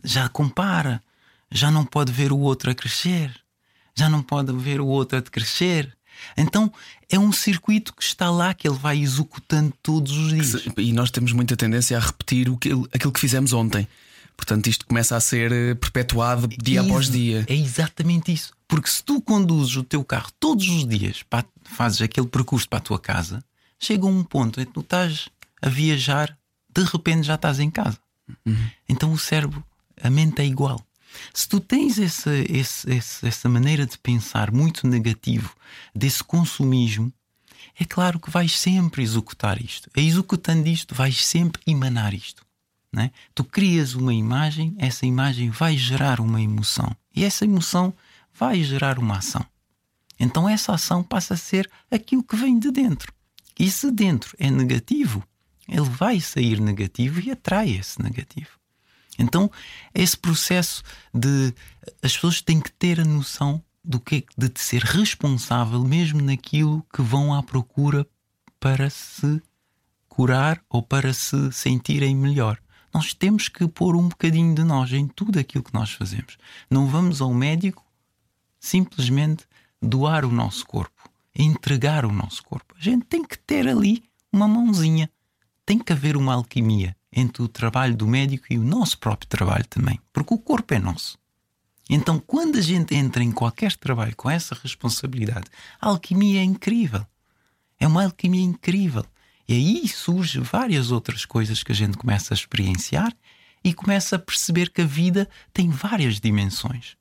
[0.03, 1.03] Já compara,
[1.51, 3.35] já não pode ver o outro a crescer,
[3.95, 5.97] já não pode ver o outro a crescer.
[6.37, 6.73] Então
[7.09, 10.67] é um circuito que está lá que ele vai executando todos os dias.
[10.77, 13.89] E nós temos muita tendência a repetir o que, aquilo que fizemos ontem.
[14.37, 17.45] Portanto, isto começa a ser eh, perpetuado dia após dia.
[17.49, 18.53] É exatamente isso.
[18.67, 22.79] Porque se tu conduzes o teu carro todos os dias, para, fazes aquele percurso para
[22.79, 23.45] a tua casa,
[23.79, 25.29] chega um ponto em que tu estás
[25.63, 26.37] a viajar,
[26.75, 27.99] de repente já estás em casa.
[28.45, 28.69] Uhum.
[28.89, 29.65] Então o cérebro,
[30.03, 30.85] a mente é igual.
[31.33, 32.89] Se tu tens essa, esse,
[33.23, 35.55] essa maneira de pensar muito negativo,
[35.95, 37.13] desse consumismo,
[37.79, 39.89] é claro que vais sempre executar isto.
[39.97, 42.45] E executando isto, vais sempre emanar isto.
[42.95, 43.11] Né?
[43.35, 47.93] Tu crias uma imagem, essa imagem vai gerar uma emoção e essa emoção
[48.33, 49.45] vai gerar uma ação.
[50.19, 53.13] Então essa ação passa a ser aquilo que vem de dentro.
[53.59, 55.25] E se dentro é negativo,
[55.67, 58.51] ele vai sair negativo e atrai esse negativo.
[59.19, 59.51] Então,
[59.95, 61.53] esse processo de
[62.01, 66.85] as pessoas têm que ter a noção do que é de ser responsável mesmo naquilo
[66.95, 68.07] que vão à procura
[68.61, 69.43] para se
[70.09, 72.59] curar ou para se sentirem melhor
[72.95, 76.39] nós temos que pôr um bocadinho de nós em tudo aquilo que nós fazemos.
[76.71, 77.85] Não vamos ao médico
[78.61, 79.45] simplesmente
[79.83, 82.73] doar o nosso corpo, entregar o nosso corpo.
[82.79, 85.11] A gente tem que ter ali uma mãozinha.
[85.67, 89.67] Tem que haver uma alquimia entre o trabalho do médico e o nosso próprio trabalho
[89.67, 91.19] também, porque o corpo é nosso.
[91.89, 95.47] Então, quando a gente entra em qualquer trabalho com essa responsabilidade,
[95.81, 97.05] a alquimia é incrível.
[97.79, 99.05] É uma alquimia incrível.
[99.49, 103.13] E aí surgem várias outras coisas que a gente começa a experienciar
[103.63, 106.97] e começa a perceber que a vida tem várias dimensões.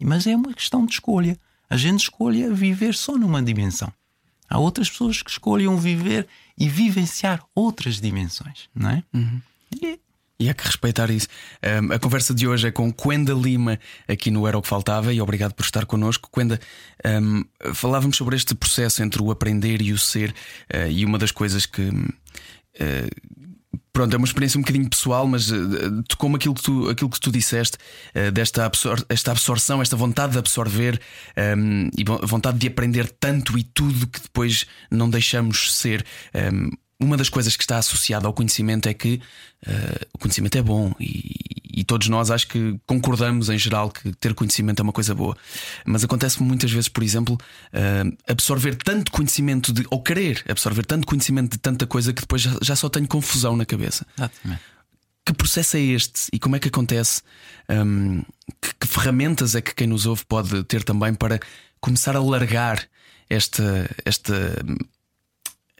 [0.00, 1.38] Mas é uma questão de escolha.
[1.68, 3.92] A gente escolhe viver só numa dimensão.
[4.48, 9.02] Há outras pessoas que escolhem viver e vivenciar outras dimensões, não é?
[9.12, 9.40] Uhum.
[9.74, 9.98] E
[10.38, 11.28] e há que respeitar isso.
[11.82, 15.12] Um, a conversa de hoje é com Quenda Lima, aqui no Era o que Faltava,
[15.12, 16.28] e obrigado por estar connosco.
[16.32, 16.60] Quenda,
[17.04, 17.44] um,
[17.74, 20.30] falávamos sobre este processo entre o aprender e o ser,
[20.74, 21.82] uh, e uma das coisas que.
[21.82, 22.16] Uh,
[23.92, 27.20] pronto, é uma experiência um bocadinho pessoal, mas uh, tocou-me aquilo que tu, aquilo que
[27.20, 27.78] tu disseste,
[28.14, 31.00] uh, desta absor esta absorção, esta vontade de absorver
[31.56, 36.04] um, e vontade de aprender tanto e tudo que depois não deixamos ser.
[36.34, 39.20] Um, uma das coisas que está associada ao conhecimento é que
[39.66, 41.34] uh, o conhecimento é bom e,
[41.74, 45.36] e, todos nós acho que concordamos em geral que ter conhecimento é uma coisa boa.
[45.84, 51.06] Mas acontece muitas vezes, por exemplo, uh, absorver tanto conhecimento de, ou querer absorver tanto
[51.06, 54.06] conhecimento de tanta coisa que depois já, já só tenho confusão na cabeça.
[54.16, 54.62] Exatamente.
[55.24, 57.20] que processo é este e como é que acontece?
[57.68, 58.22] Um,
[58.60, 61.40] que, que, ferramentas é que quem nos ouve pode ter também para
[61.80, 62.88] começar a largar
[63.28, 64.34] esta, esta,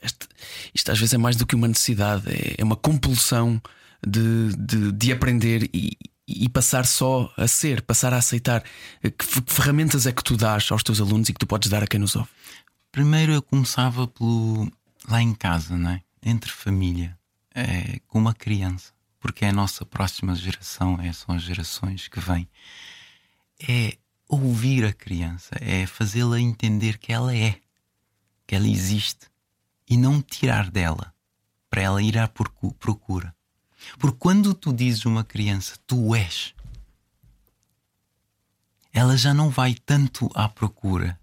[0.01, 0.27] esta
[0.73, 3.61] isto às vezes é mais do que uma necessidade, é, é uma compulsão
[4.05, 8.63] de, de, de aprender e, e, passar só a ser, passar a aceitar.
[9.01, 11.83] Que, que ferramentas é que tu dás aos teus alunos e que tu podes dar
[11.83, 12.29] a quem nos ouve?
[12.91, 14.71] Primeiro eu começava pelo
[15.09, 16.01] lá em casa, não é?
[16.21, 17.17] Entre família,
[17.55, 22.19] é, com uma criança porque é a nossa próxima geração, é, são as gerações que
[22.19, 22.47] vêm,
[23.67, 27.59] é ouvir a criança, é fazê-la entender que ela é,
[28.45, 29.27] que ela existe
[29.87, 31.13] e não tirar dela
[31.69, 33.35] para ela ir à procura.
[33.97, 36.53] Porque quando tu dizes uma criança, tu és,
[38.91, 41.19] ela já não vai tanto à procura.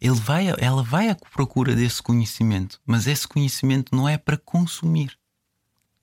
[0.00, 5.18] Ele vai, ela vai à procura desse conhecimento, mas esse conhecimento não é para consumir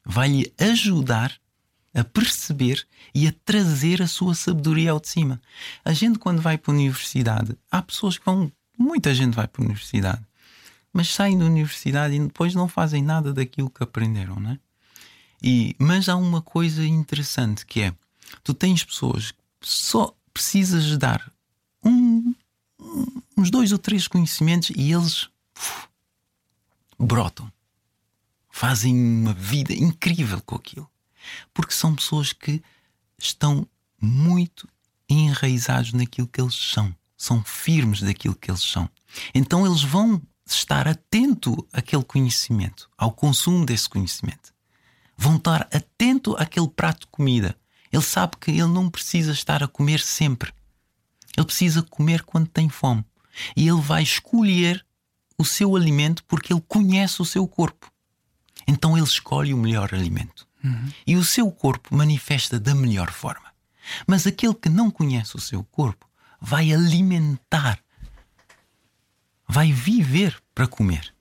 [0.06, 1.34] vai-lhe ajudar
[1.94, 5.42] a perceber e a trazer a sua sabedoria ao de cima.
[5.84, 9.64] A gente, quando vai para a universidade, há pessoas que vão, muita gente vai para
[9.64, 10.22] a universidade,
[10.96, 14.60] mas saem da universidade e depois não fazem nada daquilo que aprenderam, não é?
[15.44, 17.94] E, mas há uma coisa interessante que é:
[18.42, 21.30] tu tens pessoas que só precisas dar
[21.84, 22.34] um,
[23.38, 25.28] uns dois ou três conhecimentos e eles
[25.58, 25.90] uf,
[26.98, 27.52] brotam
[28.50, 30.90] fazem uma vida incrível com aquilo.
[31.54, 32.64] Porque são pessoas que
[33.18, 33.68] estão
[34.02, 34.66] muito
[35.10, 38.90] enraizados naquilo que eles são, são firmes daquilo que eles são.
[39.34, 44.54] Então eles vão estar atento àquele conhecimento, ao consumo desse conhecimento.
[45.18, 47.56] Vão estar atento àquele prato de comida.
[47.92, 50.54] Ele sabe que ele não precisa estar a comer sempre.
[51.36, 53.04] Ele precisa comer quando tem fome.
[53.56, 54.86] E ele vai escolher
[55.38, 57.92] o seu alimento porque ele conhece o seu corpo.
[58.68, 60.48] Então ele escolhe o melhor alimento.
[60.64, 60.92] Uhum.
[61.06, 63.46] E o seu corpo manifesta da melhor forma.
[64.08, 66.08] Mas aquele que não conhece o seu corpo
[66.42, 67.80] vai alimentar,
[69.48, 71.14] vai viver para comer.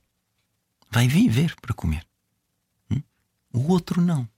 [0.90, 2.06] Vai viver para comer.
[2.90, 3.02] Hum?
[3.52, 4.28] O outro não.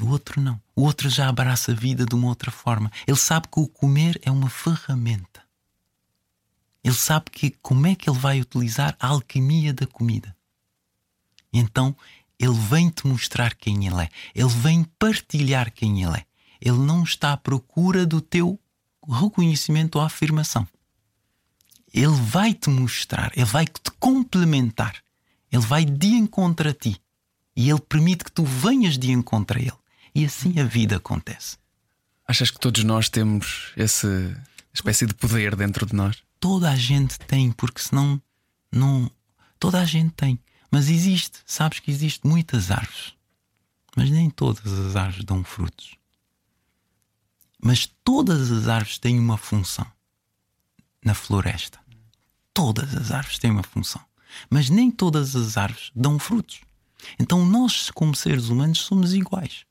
[0.00, 0.60] O outro não.
[0.74, 2.90] O outro já abraça a vida de uma outra forma.
[3.06, 5.42] Ele sabe que o comer é uma ferramenta.
[6.82, 10.36] Ele sabe que como é que ele vai utilizar a alquimia da comida.
[11.52, 11.94] Então
[12.38, 16.26] ele vem te mostrar quem ele é, ele vem partilhar quem ele é.
[16.60, 18.58] Ele não está à procura do teu
[19.08, 20.66] reconhecimento ou afirmação.
[21.92, 24.96] Ele vai te mostrar, ele vai te complementar,
[25.50, 26.96] ele vai de encontro a ti
[27.54, 29.72] e ele permite que tu venhas de encontro a ele.
[30.14, 31.58] E assim a vida acontece.
[32.26, 34.08] Achas que todos nós temos essa
[34.72, 36.22] espécie de poder dentro de nós?
[36.40, 38.20] Toda a gente tem, porque senão
[38.70, 39.10] não.
[39.58, 40.38] Toda a gente tem.
[40.70, 43.12] Mas existe, sabes que existe muitas árvores,
[43.94, 45.94] mas nem todas as árvores dão frutos.
[47.62, 49.86] Mas todas as árvores têm uma função
[51.04, 51.78] na floresta.
[52.54, 54.02] Todas as árvores têm uma função,
[54.48, 56.60] mas nem todas as árvores dão frutos.
[57.18, 59.64] Então nós, como seres humanos, somos iguais.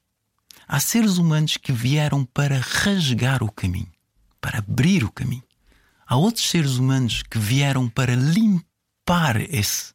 [0.68, 3.92] Há seres humanos que vieram para rasgar o caminho,
[4.40, 5.44] para abrir o caminho.
[6.06, 9.94] Há outros seres humanos que vieram para limpar esse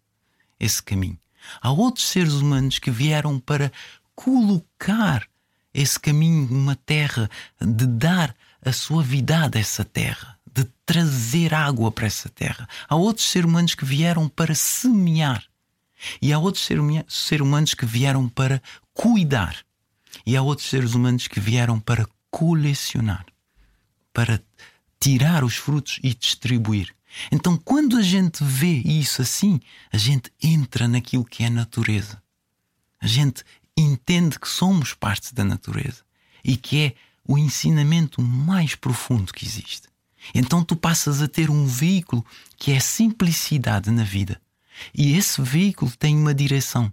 [0.59, 1.19] esse caminho.
[1.61, 3.71] Há outros seres humanos que vieram para
[4.15, 5.27] colocar
[5.73, 7.29] esse caminho numa terra,
[7.61, 12.67] de dar a suavidade a essa terra, de trazer água para essa terra.
[12.89, 15.45] Há outros seres humanos que vieram para semear.
[16.21, 18.63] E há outros seres humanos que vieram para
[18.95, 19.59] cuidar.
[20.25, 23.27] E há outros seres humanos que vieram para colecionar,
[24.15, 24.43] para
[24.99, 26.95] tirar os frutos e distribuir.
[27.31, 29.61] Então, quando a gente vê isso assim,
[29.93, 32.23] a gente entra naquilo que é natureza.
[32.99, 33.45] A gente
[33.77, 36.03] entende que somos parte da natureza
[36.43, 36.95] e que é
[37.29, 39.89] o ensinamento mais profundo que existe.
[40.35, 42.25] Então, tu passas a ter um veículo
[42.57, 44.41] que é simplicidade na vida.
[44.95, 46.93] E esse veículo tem uma direção,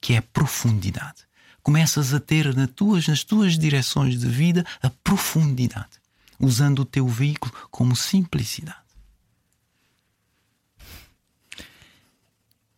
[0.00, 1.26] que é profundidade.
[1.62, 6.00] Começas a ter nas tuas, nas tuas direções de vida a profundidade,
[6.38, 8.78] usando o teu veículo como simplicidade.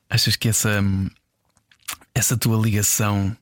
[0.08, 0.82] Achas que essa,
[2.14, 3.36] essa tua ligação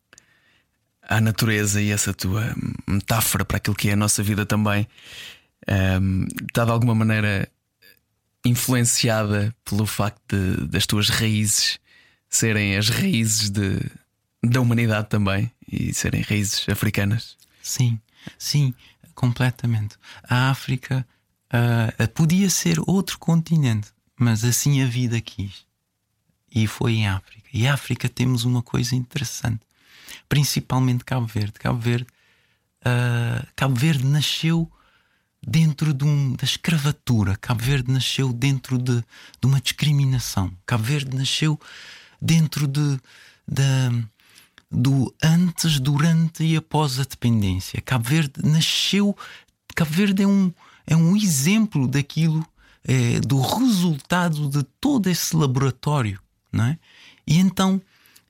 [1.01, 2.53] à natureza e essa tua
[2.85, 4.89] metáfora para aquilo que é a nossa vida também
[6.01, 7.49] um, está de alguma maneira
[8.45, 11.79] influenciada pelo facto de, das tuas raízes
[12.29, 13.81] serem as raízes de,
[14.43, 17.37] da humanidade também e serem raízes africanas?
[17.63, 17.99] Sim,
[18.39, 18.75] sim,
[19.15, 19.97] completamente.
[20.29, 21.07] A África
[21.53, 23.89] uh, podia ser outro continente,
[24.19, 25.67] mas assim a vida quis
[26.55, 27.49] e foi em África.
[27.53, 29.61] E África temos uma coisa interessante.
[30.29, 31.53] principalmente Cabo Verde.
[31.53, 32.07] Cabo Verde,
[32.81, 34.71] uh, Cabo Verde nasceu
[35.45, 37.37] dentro de um, da escravatura.
[37.37, 40.53] Cabo Verde nasceu dentro de, de uma discriminação.
[40.65, 41.59] Cabo Verde nasceu
[42.21, 42.99] dentro de,
[43.47, 44.05] de,
[44.71, 47.81] do antes, durante e após a dependência.
[47.81, 49.17] Cabo Verde nasceu.
[49.75, 50.53] Cabo Verde é um,
[50.87, 52.47] é um exemplo daquilo,
[52.85, 56.21] é, do resultado de todo esse laboratório.
[56.53, 56.79] Não é?
[57.27, 57.81] E então.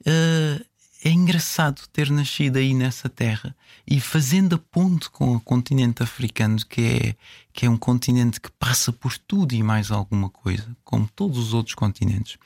[0.01, 0.65] Uh,
[1.07, 3.55] é engraçado ter nascido aí nessa terra
[3.87, 7.17] e fazendo a ponte com o continente africano, que é,
[7.53, 11.55] que é um continente que passa por tudo e mais alguma coisa, como todos os
[11.55, 12.37] outros continentes.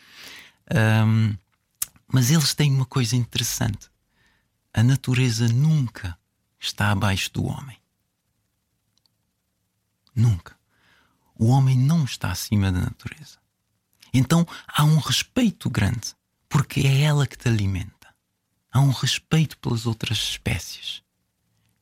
[0.71, 1.35] Um,
[2.07, 3.89] mas eles têm uma coisa interessante:
[4.75, 6.19] a natureza nunca
[6.59, 7.79] está abaixo do homem.
[10.15, 10.55] Nunca.
[11.35, 13.39] O homem não está acima da natureza.
[14.13, 16.15] Então há um respeito grande,
[16.47, 18.00] porque é ela que te alimenta
[18.73, 21.03] há um respeito pelas outras espécies.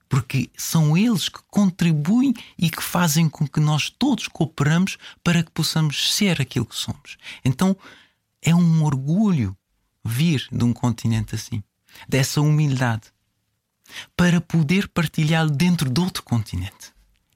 [0.08, 5.50] Porque são eles que contribuem e que fazem com que nós todos cooperamos para que
[5.50, 7.18] possamos ser aquilo que somos.
[7.44, 7.76] Então
[8.40, 9.56] é um orgulho
[10.04, 11.62] vir de um continente assim,
[12.08, 13.12] dessa humildade,
[14.16, 16.92] para poder partilhar dentro de outro continente.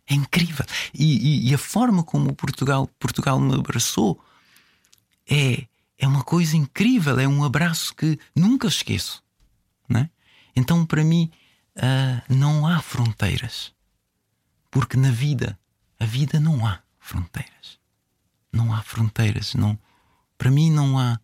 [0.06, 0.64] É incrível.
[0.92, 4.22] E, e, e a forma como Portugal, Portugal me abraçou
[5.28, 5.66] é,
[5.98, 7.18] é uma coisa incrível.
[7.18, 9.22] É um abraço que nunca esqueço.
[10.54, 11.30] Então, para mim,
[11.76, 13.72] uh, não há fronteiras.
[14.70, 15.58] Porque na vida,
[15.98, 17.78] a vida não há fronteiras.
[18.52, 19.54] Não há fronteiras.
[19.54, 19.78] Não,
[20.36, 21.18] para mim, não há.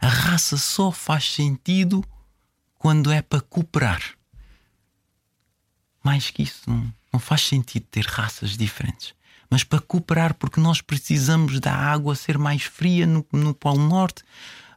[0.00, 2.04] A raça só faz sentido
[2.78, 4.02] quando é para cooperar.
[6.02, 9.14] Mais que isso, não, não faz sentido ter raças diferentes.
[9.48, 14.22] Mas para cooperar, porque nós precisamos da água ser mais fria no, no Polo Norte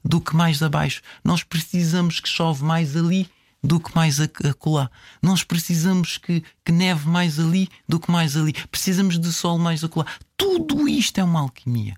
[0.03, 1.01] do que mais abaixo.
[1.23, 3.29] Nós precisamos que chove mais ali
[3.63, 4.89] do que mais acolá.
[5.21, 8.53] Nós precisamos que, que neve mais ali do que mais ali.
[8.53, 10.05] Precisamos de sol mais acolá.
[10.35, 11.95] Tudo isto é uma alquimia.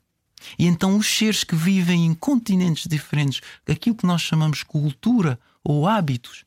[0.58, 5.88] E então os seres que vivem em continentes diferentes, aquilo que nós chamamos cultura ou
[5.88, 6.46] hábitos,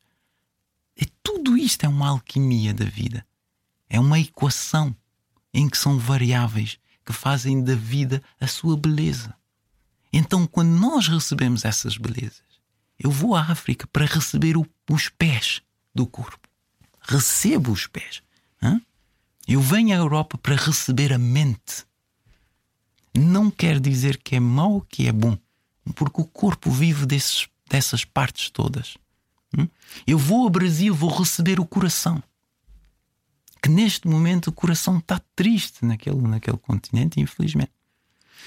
[0.99, 3.25] é, tudo isto é uma alquimia da vida.
[3.89, 4.95] É uma equação
[5.53, 9.35] em que são variáveis que fazem da vida a sua beleza.
[10.11, 12.41] Então, quando nós recebemos essas belezas,
[12.99, 15.61] eu vou à África para receber o, os pés
[15.93, 16.47] do corpo.
[17.01, 18.21] Recebo os pés.
[18.61, 18.81] Hã?
[19.47, 21.85] Eu venho à Europa para receber a mente.
[23.13, 25.37] Não quer dizer que é mau ou que é bom,
[25.95, 28.97] porque o corpo vive desses, dessas partes todas.
[29.57, 29.67] Hum?
[30.07, 32.23] Eu vou ao Brasil, vou receber o coração.
[33.61, 37.71] Que neste momento o coração está triste naquele, naquele continente, infelizmente.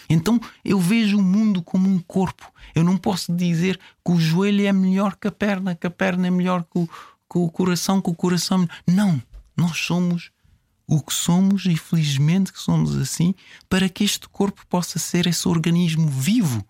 [0.09, 2.51] Então eu vejo o mundo como um corpo.
[2.75, 6.27] Eu não posso dizer que o joelho é melhor que a perna, que a perna
[6.27, 8.69] é melhor que o, que o coração, que o coração.
[8.87, 9.23] É não,
[9.57, 10.31] nós somos
[10.87, 13.35] o que somos e felizmente que somos assim,
[13.69, 16.65] para que este corpo possa ser esse organismo vivo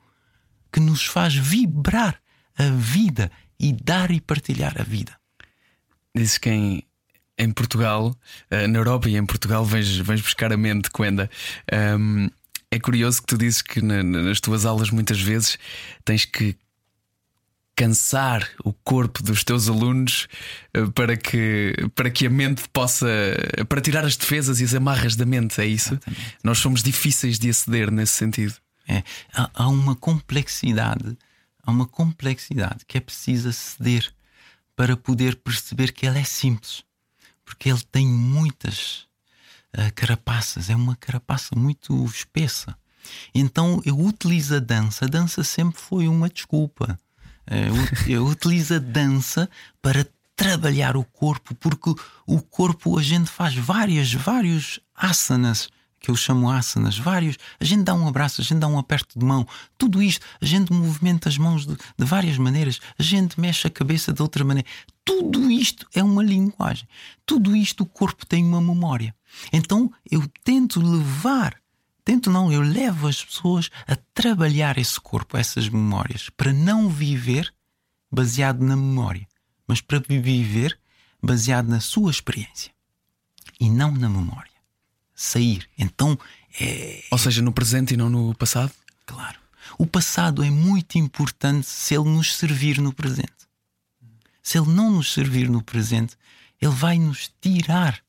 [0.72, 2.18] que nos faz vibrar
[2.56, 5.14] a vida e dar e partilhar a vida.
[6.14, 6.82] Diz quem
[7.38, 8.14] em Portugal,
[8.50, 11.30] eh, na Europa e em Portugal, vens, vens buscar a mente, Quenda.
[11.98, 12.30] Um,
[12.76, 15.58] é curioso que tu dizes que na, nas tuas aulas muitas vezes
[16.04, 16.56] tens que
[17.74, 20.26] cansar o corpo dos teus alunos
[20.72, 23.06] eh, para que, para que a mente possa.
[23.68, 25.94] para tirar as defesas e as amarras da mente, é isso?
[25.94, 26.36] Exatamente.
[26.42, 28.54] Nós somos difíceis de aceder nesse sentido.
[28.88, 29.02] É,
[29.34, 31.18] há, há uma complexidade,
[31.62, 34.10] há uma complexidade que é preciso aceder
[34.74, 36.82] para poder perceber que ela é simples,
[37.44, 39.06] porque ele tem muitas
[39.94, 42.76] carapaças, é uma carapaça muito espessa.
[43.34, 46.98] Então eu utilizo a dança, a dança sempre foi uma desculpa.
[47.46, 49.48] Uh, eu utilizo a dança
[49.80, 51.94] para trabalhar o corpo, porque
[52.26, 55.68] o corpo a gente faz várias, vários asanas
[56.06, 57.36] que eu chamo asanas, vários.
[57.58, 59.44] A gente dá um abraço, a gente dá um aperto de mão,
[59.76, 63.70] tudo isto, a gente movimenta as mãos de, de várias maneiras, a gente mexe a
[63.70, 64.68] cabeça de outra maneira.
[65.04, 66.88] Tudo isto é uma linguagem.
[67.26, 69.12] Tudo isto o corpo tem uma memória.
[69.52, 71.56] Então eu tento levar,
[72.04, 77.52] tento não, eu levo as pessoas a trabalhar esse corpo, essas memórias, para não viver
[78.12, 79.26] baseado na memória,
[79.66, 80.78] mas para viver
[81.20, 82.70] baseado na sua experiência
[83.58, 84.55] e não na memória.
[85.16, 85.68] Sair.
[85.76, 86.16] Então
[86.60, 87.04] é.
[87.10, 88.72] Ou seja, no presente e não no passado?
[89.04, 89.38] Claro.
[89.78, 93.32] O passado é muito importante se ele nos servir no presente.
[94.42, 96.16] Se ele não nos servir no presente,
[96.60, 98.00] ele vai nos tirar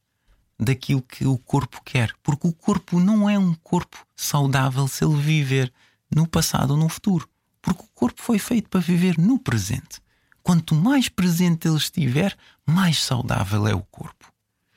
[0.60, 5.16] daquilo que o corpo quer, porque o corpo não é um corpo saudável se ele
[5.16, 5.74] viver
[6.14, 7.28] no passado ou no futuro,
[7.62, 9.99] porque o corpo foi feito para viver no presente.
[10.41, 12.36] Quanto mais presente ele estiver,
[12.66, 14.32] mais saudável é o corpo.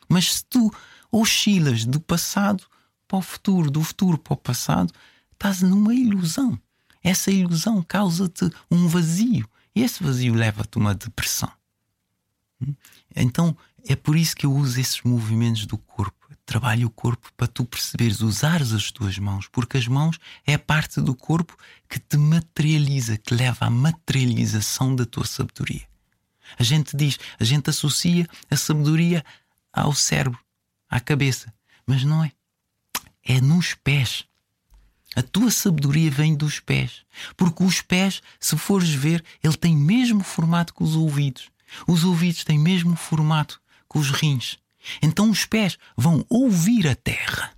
[0.08, 0.72] Mas se tu
[1.10, 2.64] oscilas do passado
[3.06, 4.92] para o futuro, do futuro para o passado,
[5.32, 6.58] estás numa ilusão.
[7.02, 11.50] Essa ilusão causa-te um vazio e esse vazio leva-te a uma depressão.
[12.60, 12.74] Hum?
[13.16, 13.56] Então
[13.86, 16.18] é por isso que eu uso esses movimentos do corpo.
[16.44, 20.58] Trabalho o corpo para tu perceberes, usares as tuas mãos, porque as mãos é a
[20.58, 21.56] parte do corpo
[21.88, 25.86] que te materializa, que leva à materialização da tua sabedoria.
[26.58, 29.24] A gente diz, a gente associa a sabedoria
[29.72, 30.40] ao cérebro,
[30.90, 31.54] à cabeça,
[31.86, 32.32] mas não é.
[33.22, 34.24] É nos pés.
[35.14, 37.04] A tua sabedoria vem dos pés,
[37.36, 41.50] porque os pés, se fores ver, ele tem mesmo formato que os ouvidos.
[41.86, 43.60] Os ouvidos têm mesmo formato
[43.90, 44.58] que os rins.
[45.02, 47.52] Então os pés vão ouvir a terra,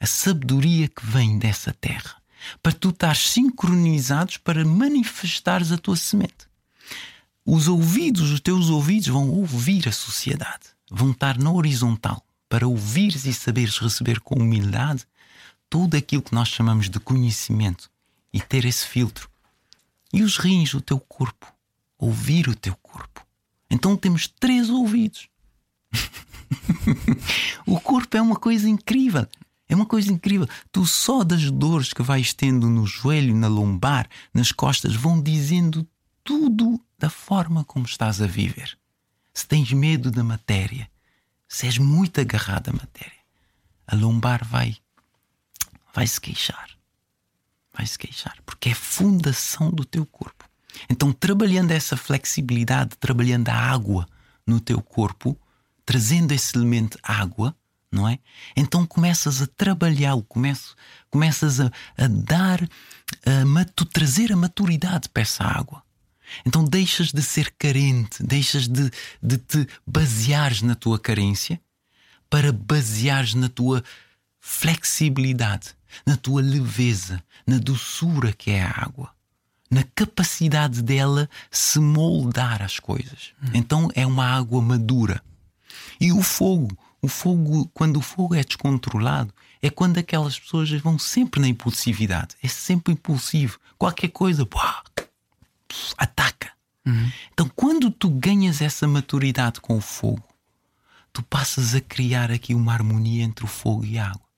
[0.00, 2.16] a sabedoria que vem dessa terra,
[2.62, 6.48] para tu estar sincronizados para manifestares a tua semente.
[7.44, 13.24] Os ouvidos, os teus ouvidos vão ouvir a sociedade, vão estar na horizontal para ouvires
[13.26, 15.06] e saberes receber com humildade
[15.68, 17.90] tudo aquilo que nós chamamos de conhecimento
[18.32, 19.28] e ter esse filtro.
[20.12, 21.52] E os rins, o teu corpo,
[21.98, 23.26] ouvir o teu corpo.
[23.70, 25.28] Então temos três ouvidos
[27.66, 29.26] o corpo é uma coisa incrível.
[29.68, 30.46] É uma coisa incrível.
[30.70, 35.86] Tu só das dores que vais tendo no joelho, na lombar, nas costas, vão dizendo
[36.22, 38.76] tudo da forma como estás a viver.
[39.32, 40.88] Se tens medo da matéria,
[41.54, 43.22] se és muito agarrado à matéria,
[43.86, 44.76] a lombar vai
[45.94, 46.68] vai se queixar.
[47.72, 50.44] Vai se queixar, porque é fundação do teu corpo.
[50.90, 54.04] Então, trabalhando essa flexibilidade, trabalhando a água
[54.44, 55.38] no teu corpo,
[55.86, 57.54] trazendo esse elemento água,
[57.90, 58.18] não é?
[58.56, 62.60] Então começas a trabalhá-lo, começas, a, a dar,
[63.24, 65.84] a tu trazer a maturidade para essa água.
[66.44, 68.90] Então deixas de ser carente, deixas de,
[69.22, 71.60] de te baseares na tua carência
[72.28, 73.84] para baseares na tua
[74.40, 75.74] flexibilidade,
[76.06, 79.10] na tua leveza, na doçura que é a água,
[79.70, 83.32] na capacidade dela se moldar às coisas.
[83.42, 83.50] Hum.
[83.54, 85.22] Então é uma água madura.
[86.00, 89.32] E o fogo, o fogo, quando o fogo é descontrolado,
[89.62, 92.34] é quando aquelas pessoas vão sempre na impulsividade.
[92.42, 93.58] É sempre impulsivo.
[93.78, 94.44] Qualquer coisa,
[95.96, 96.52] ataca.
[96.86, 97.10] Uhum.
[97.32, 100.26] Então, quando tu ganhas essa maturidade com o fogo,
[101.12, 104.28] tu passas a criar aqui uma harmonia entre o fogo e a água.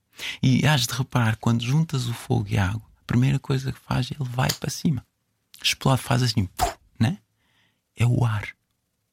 [0.42, 3.78] E has de reparar, quando juntas o fogo e a água, a primeira coisa que
[3.78, 5.04] faz, ele vai para cima.
[5.62, 6.48] Explode, faz assim,
[6.98, 7.18] né?
[7.96, 8.48] É o ar.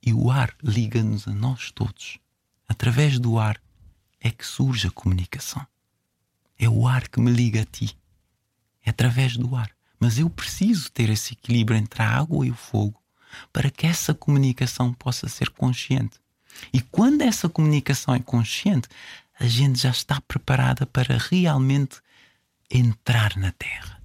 [0.05, 2.19] E o ar liga-nos a nós todos
[2.73, 3.61] através do ar
[4.19, 5.65] é que surge a comunicação.
[6.57, 7.97] É o ar que me liga a ti.
[8.83, 9.71] É através do ar.
[10.03, 13.01] Mas eu preciso ter esse equilíbrio entre a água e o fogo
[13.51, 16.19] para que essa comunicação possa ser consciente.
[16.71, 18.87] E quando essa comunicação é consciente,
[19.39, 21.97] a gente já está preparada para realmente
[22.69, 23.99] entrar na terra,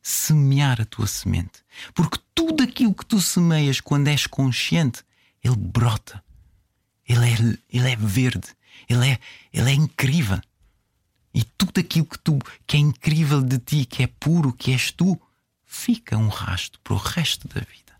[0.00, 1.62] semear a tua semente.
[1.92, 5.04] Porque tudo aquilo que tu semeias quando és consciente,
[5.44, 6.22] ele brota
[7.08, 8.48] ele é, ele é verde,
[8.88, 9.18] ele é,
[9.52, 10.40] ele é incrível.
[11.34, 14.90] E tudo aquilo que, tu, que é incrível de ti, que é puro, que és
[14.90, 15.20] tu,
[15.72, 17.92] fica um rasto para o resto da vida.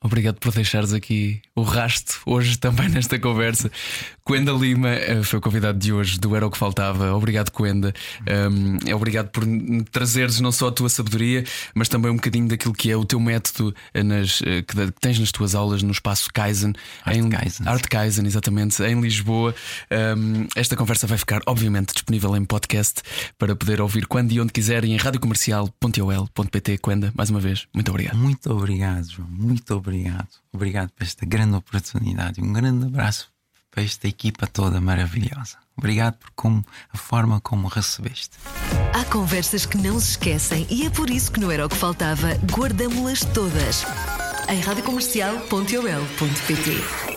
[0.00, 3.70] Obrigado por deixares aqui o rasto hoje também nesta conversa.
[4.26, 7.14] Coenda Lima eh, foi o convidado de hoje do Era o que Faltava.
[7.14, 7.92] Obrigado, Coenda.
[8.22, 9.44] Um, é obrigado por
[9.90, 11.44] trazeres não só a tua sabedoria,
[11.74, 15.18] mas também um bocadinho daquilo que é o teu método eh, nas, eh, que tens
[15.18, 16.72] nas tuas aulas no espaço Kaizen.
[17.04, 17.68] Art em, Kaizen.
[17.68, 19.54] Art Kaizen, exatamente, em Lisboa.
[20.16, 23.02] Um, esta conversa vai ficar, obviamente, disponível em podcast
[23.38, 26.78] para poder ouvir quando e onde quiserem em radiocomercial.ol.pt.
[26.78, 28.16] Coenda, mais uma vez, muito obrigado.
[28.16, 29.28] Muito obrigado, João.
[29.28, 30.28] Muito obrigado obrigado.
[30.52, 32.40] Obrigado por esta grande oportunidade.
[32.40, 33.33] Um grande abraço
[33.74, 35.58] para esta equipa toda maravilhosa.
[35.76, 38.38] Obrigado por como, a forma como recebeste.
[38.94, 41.74] Há conversas que não se esquecem e é por isso que não era o que
[41.74, 43.84] faltava, guardamos-las todas.
[44.48, 47.13] Em radiocomercial.ol.pt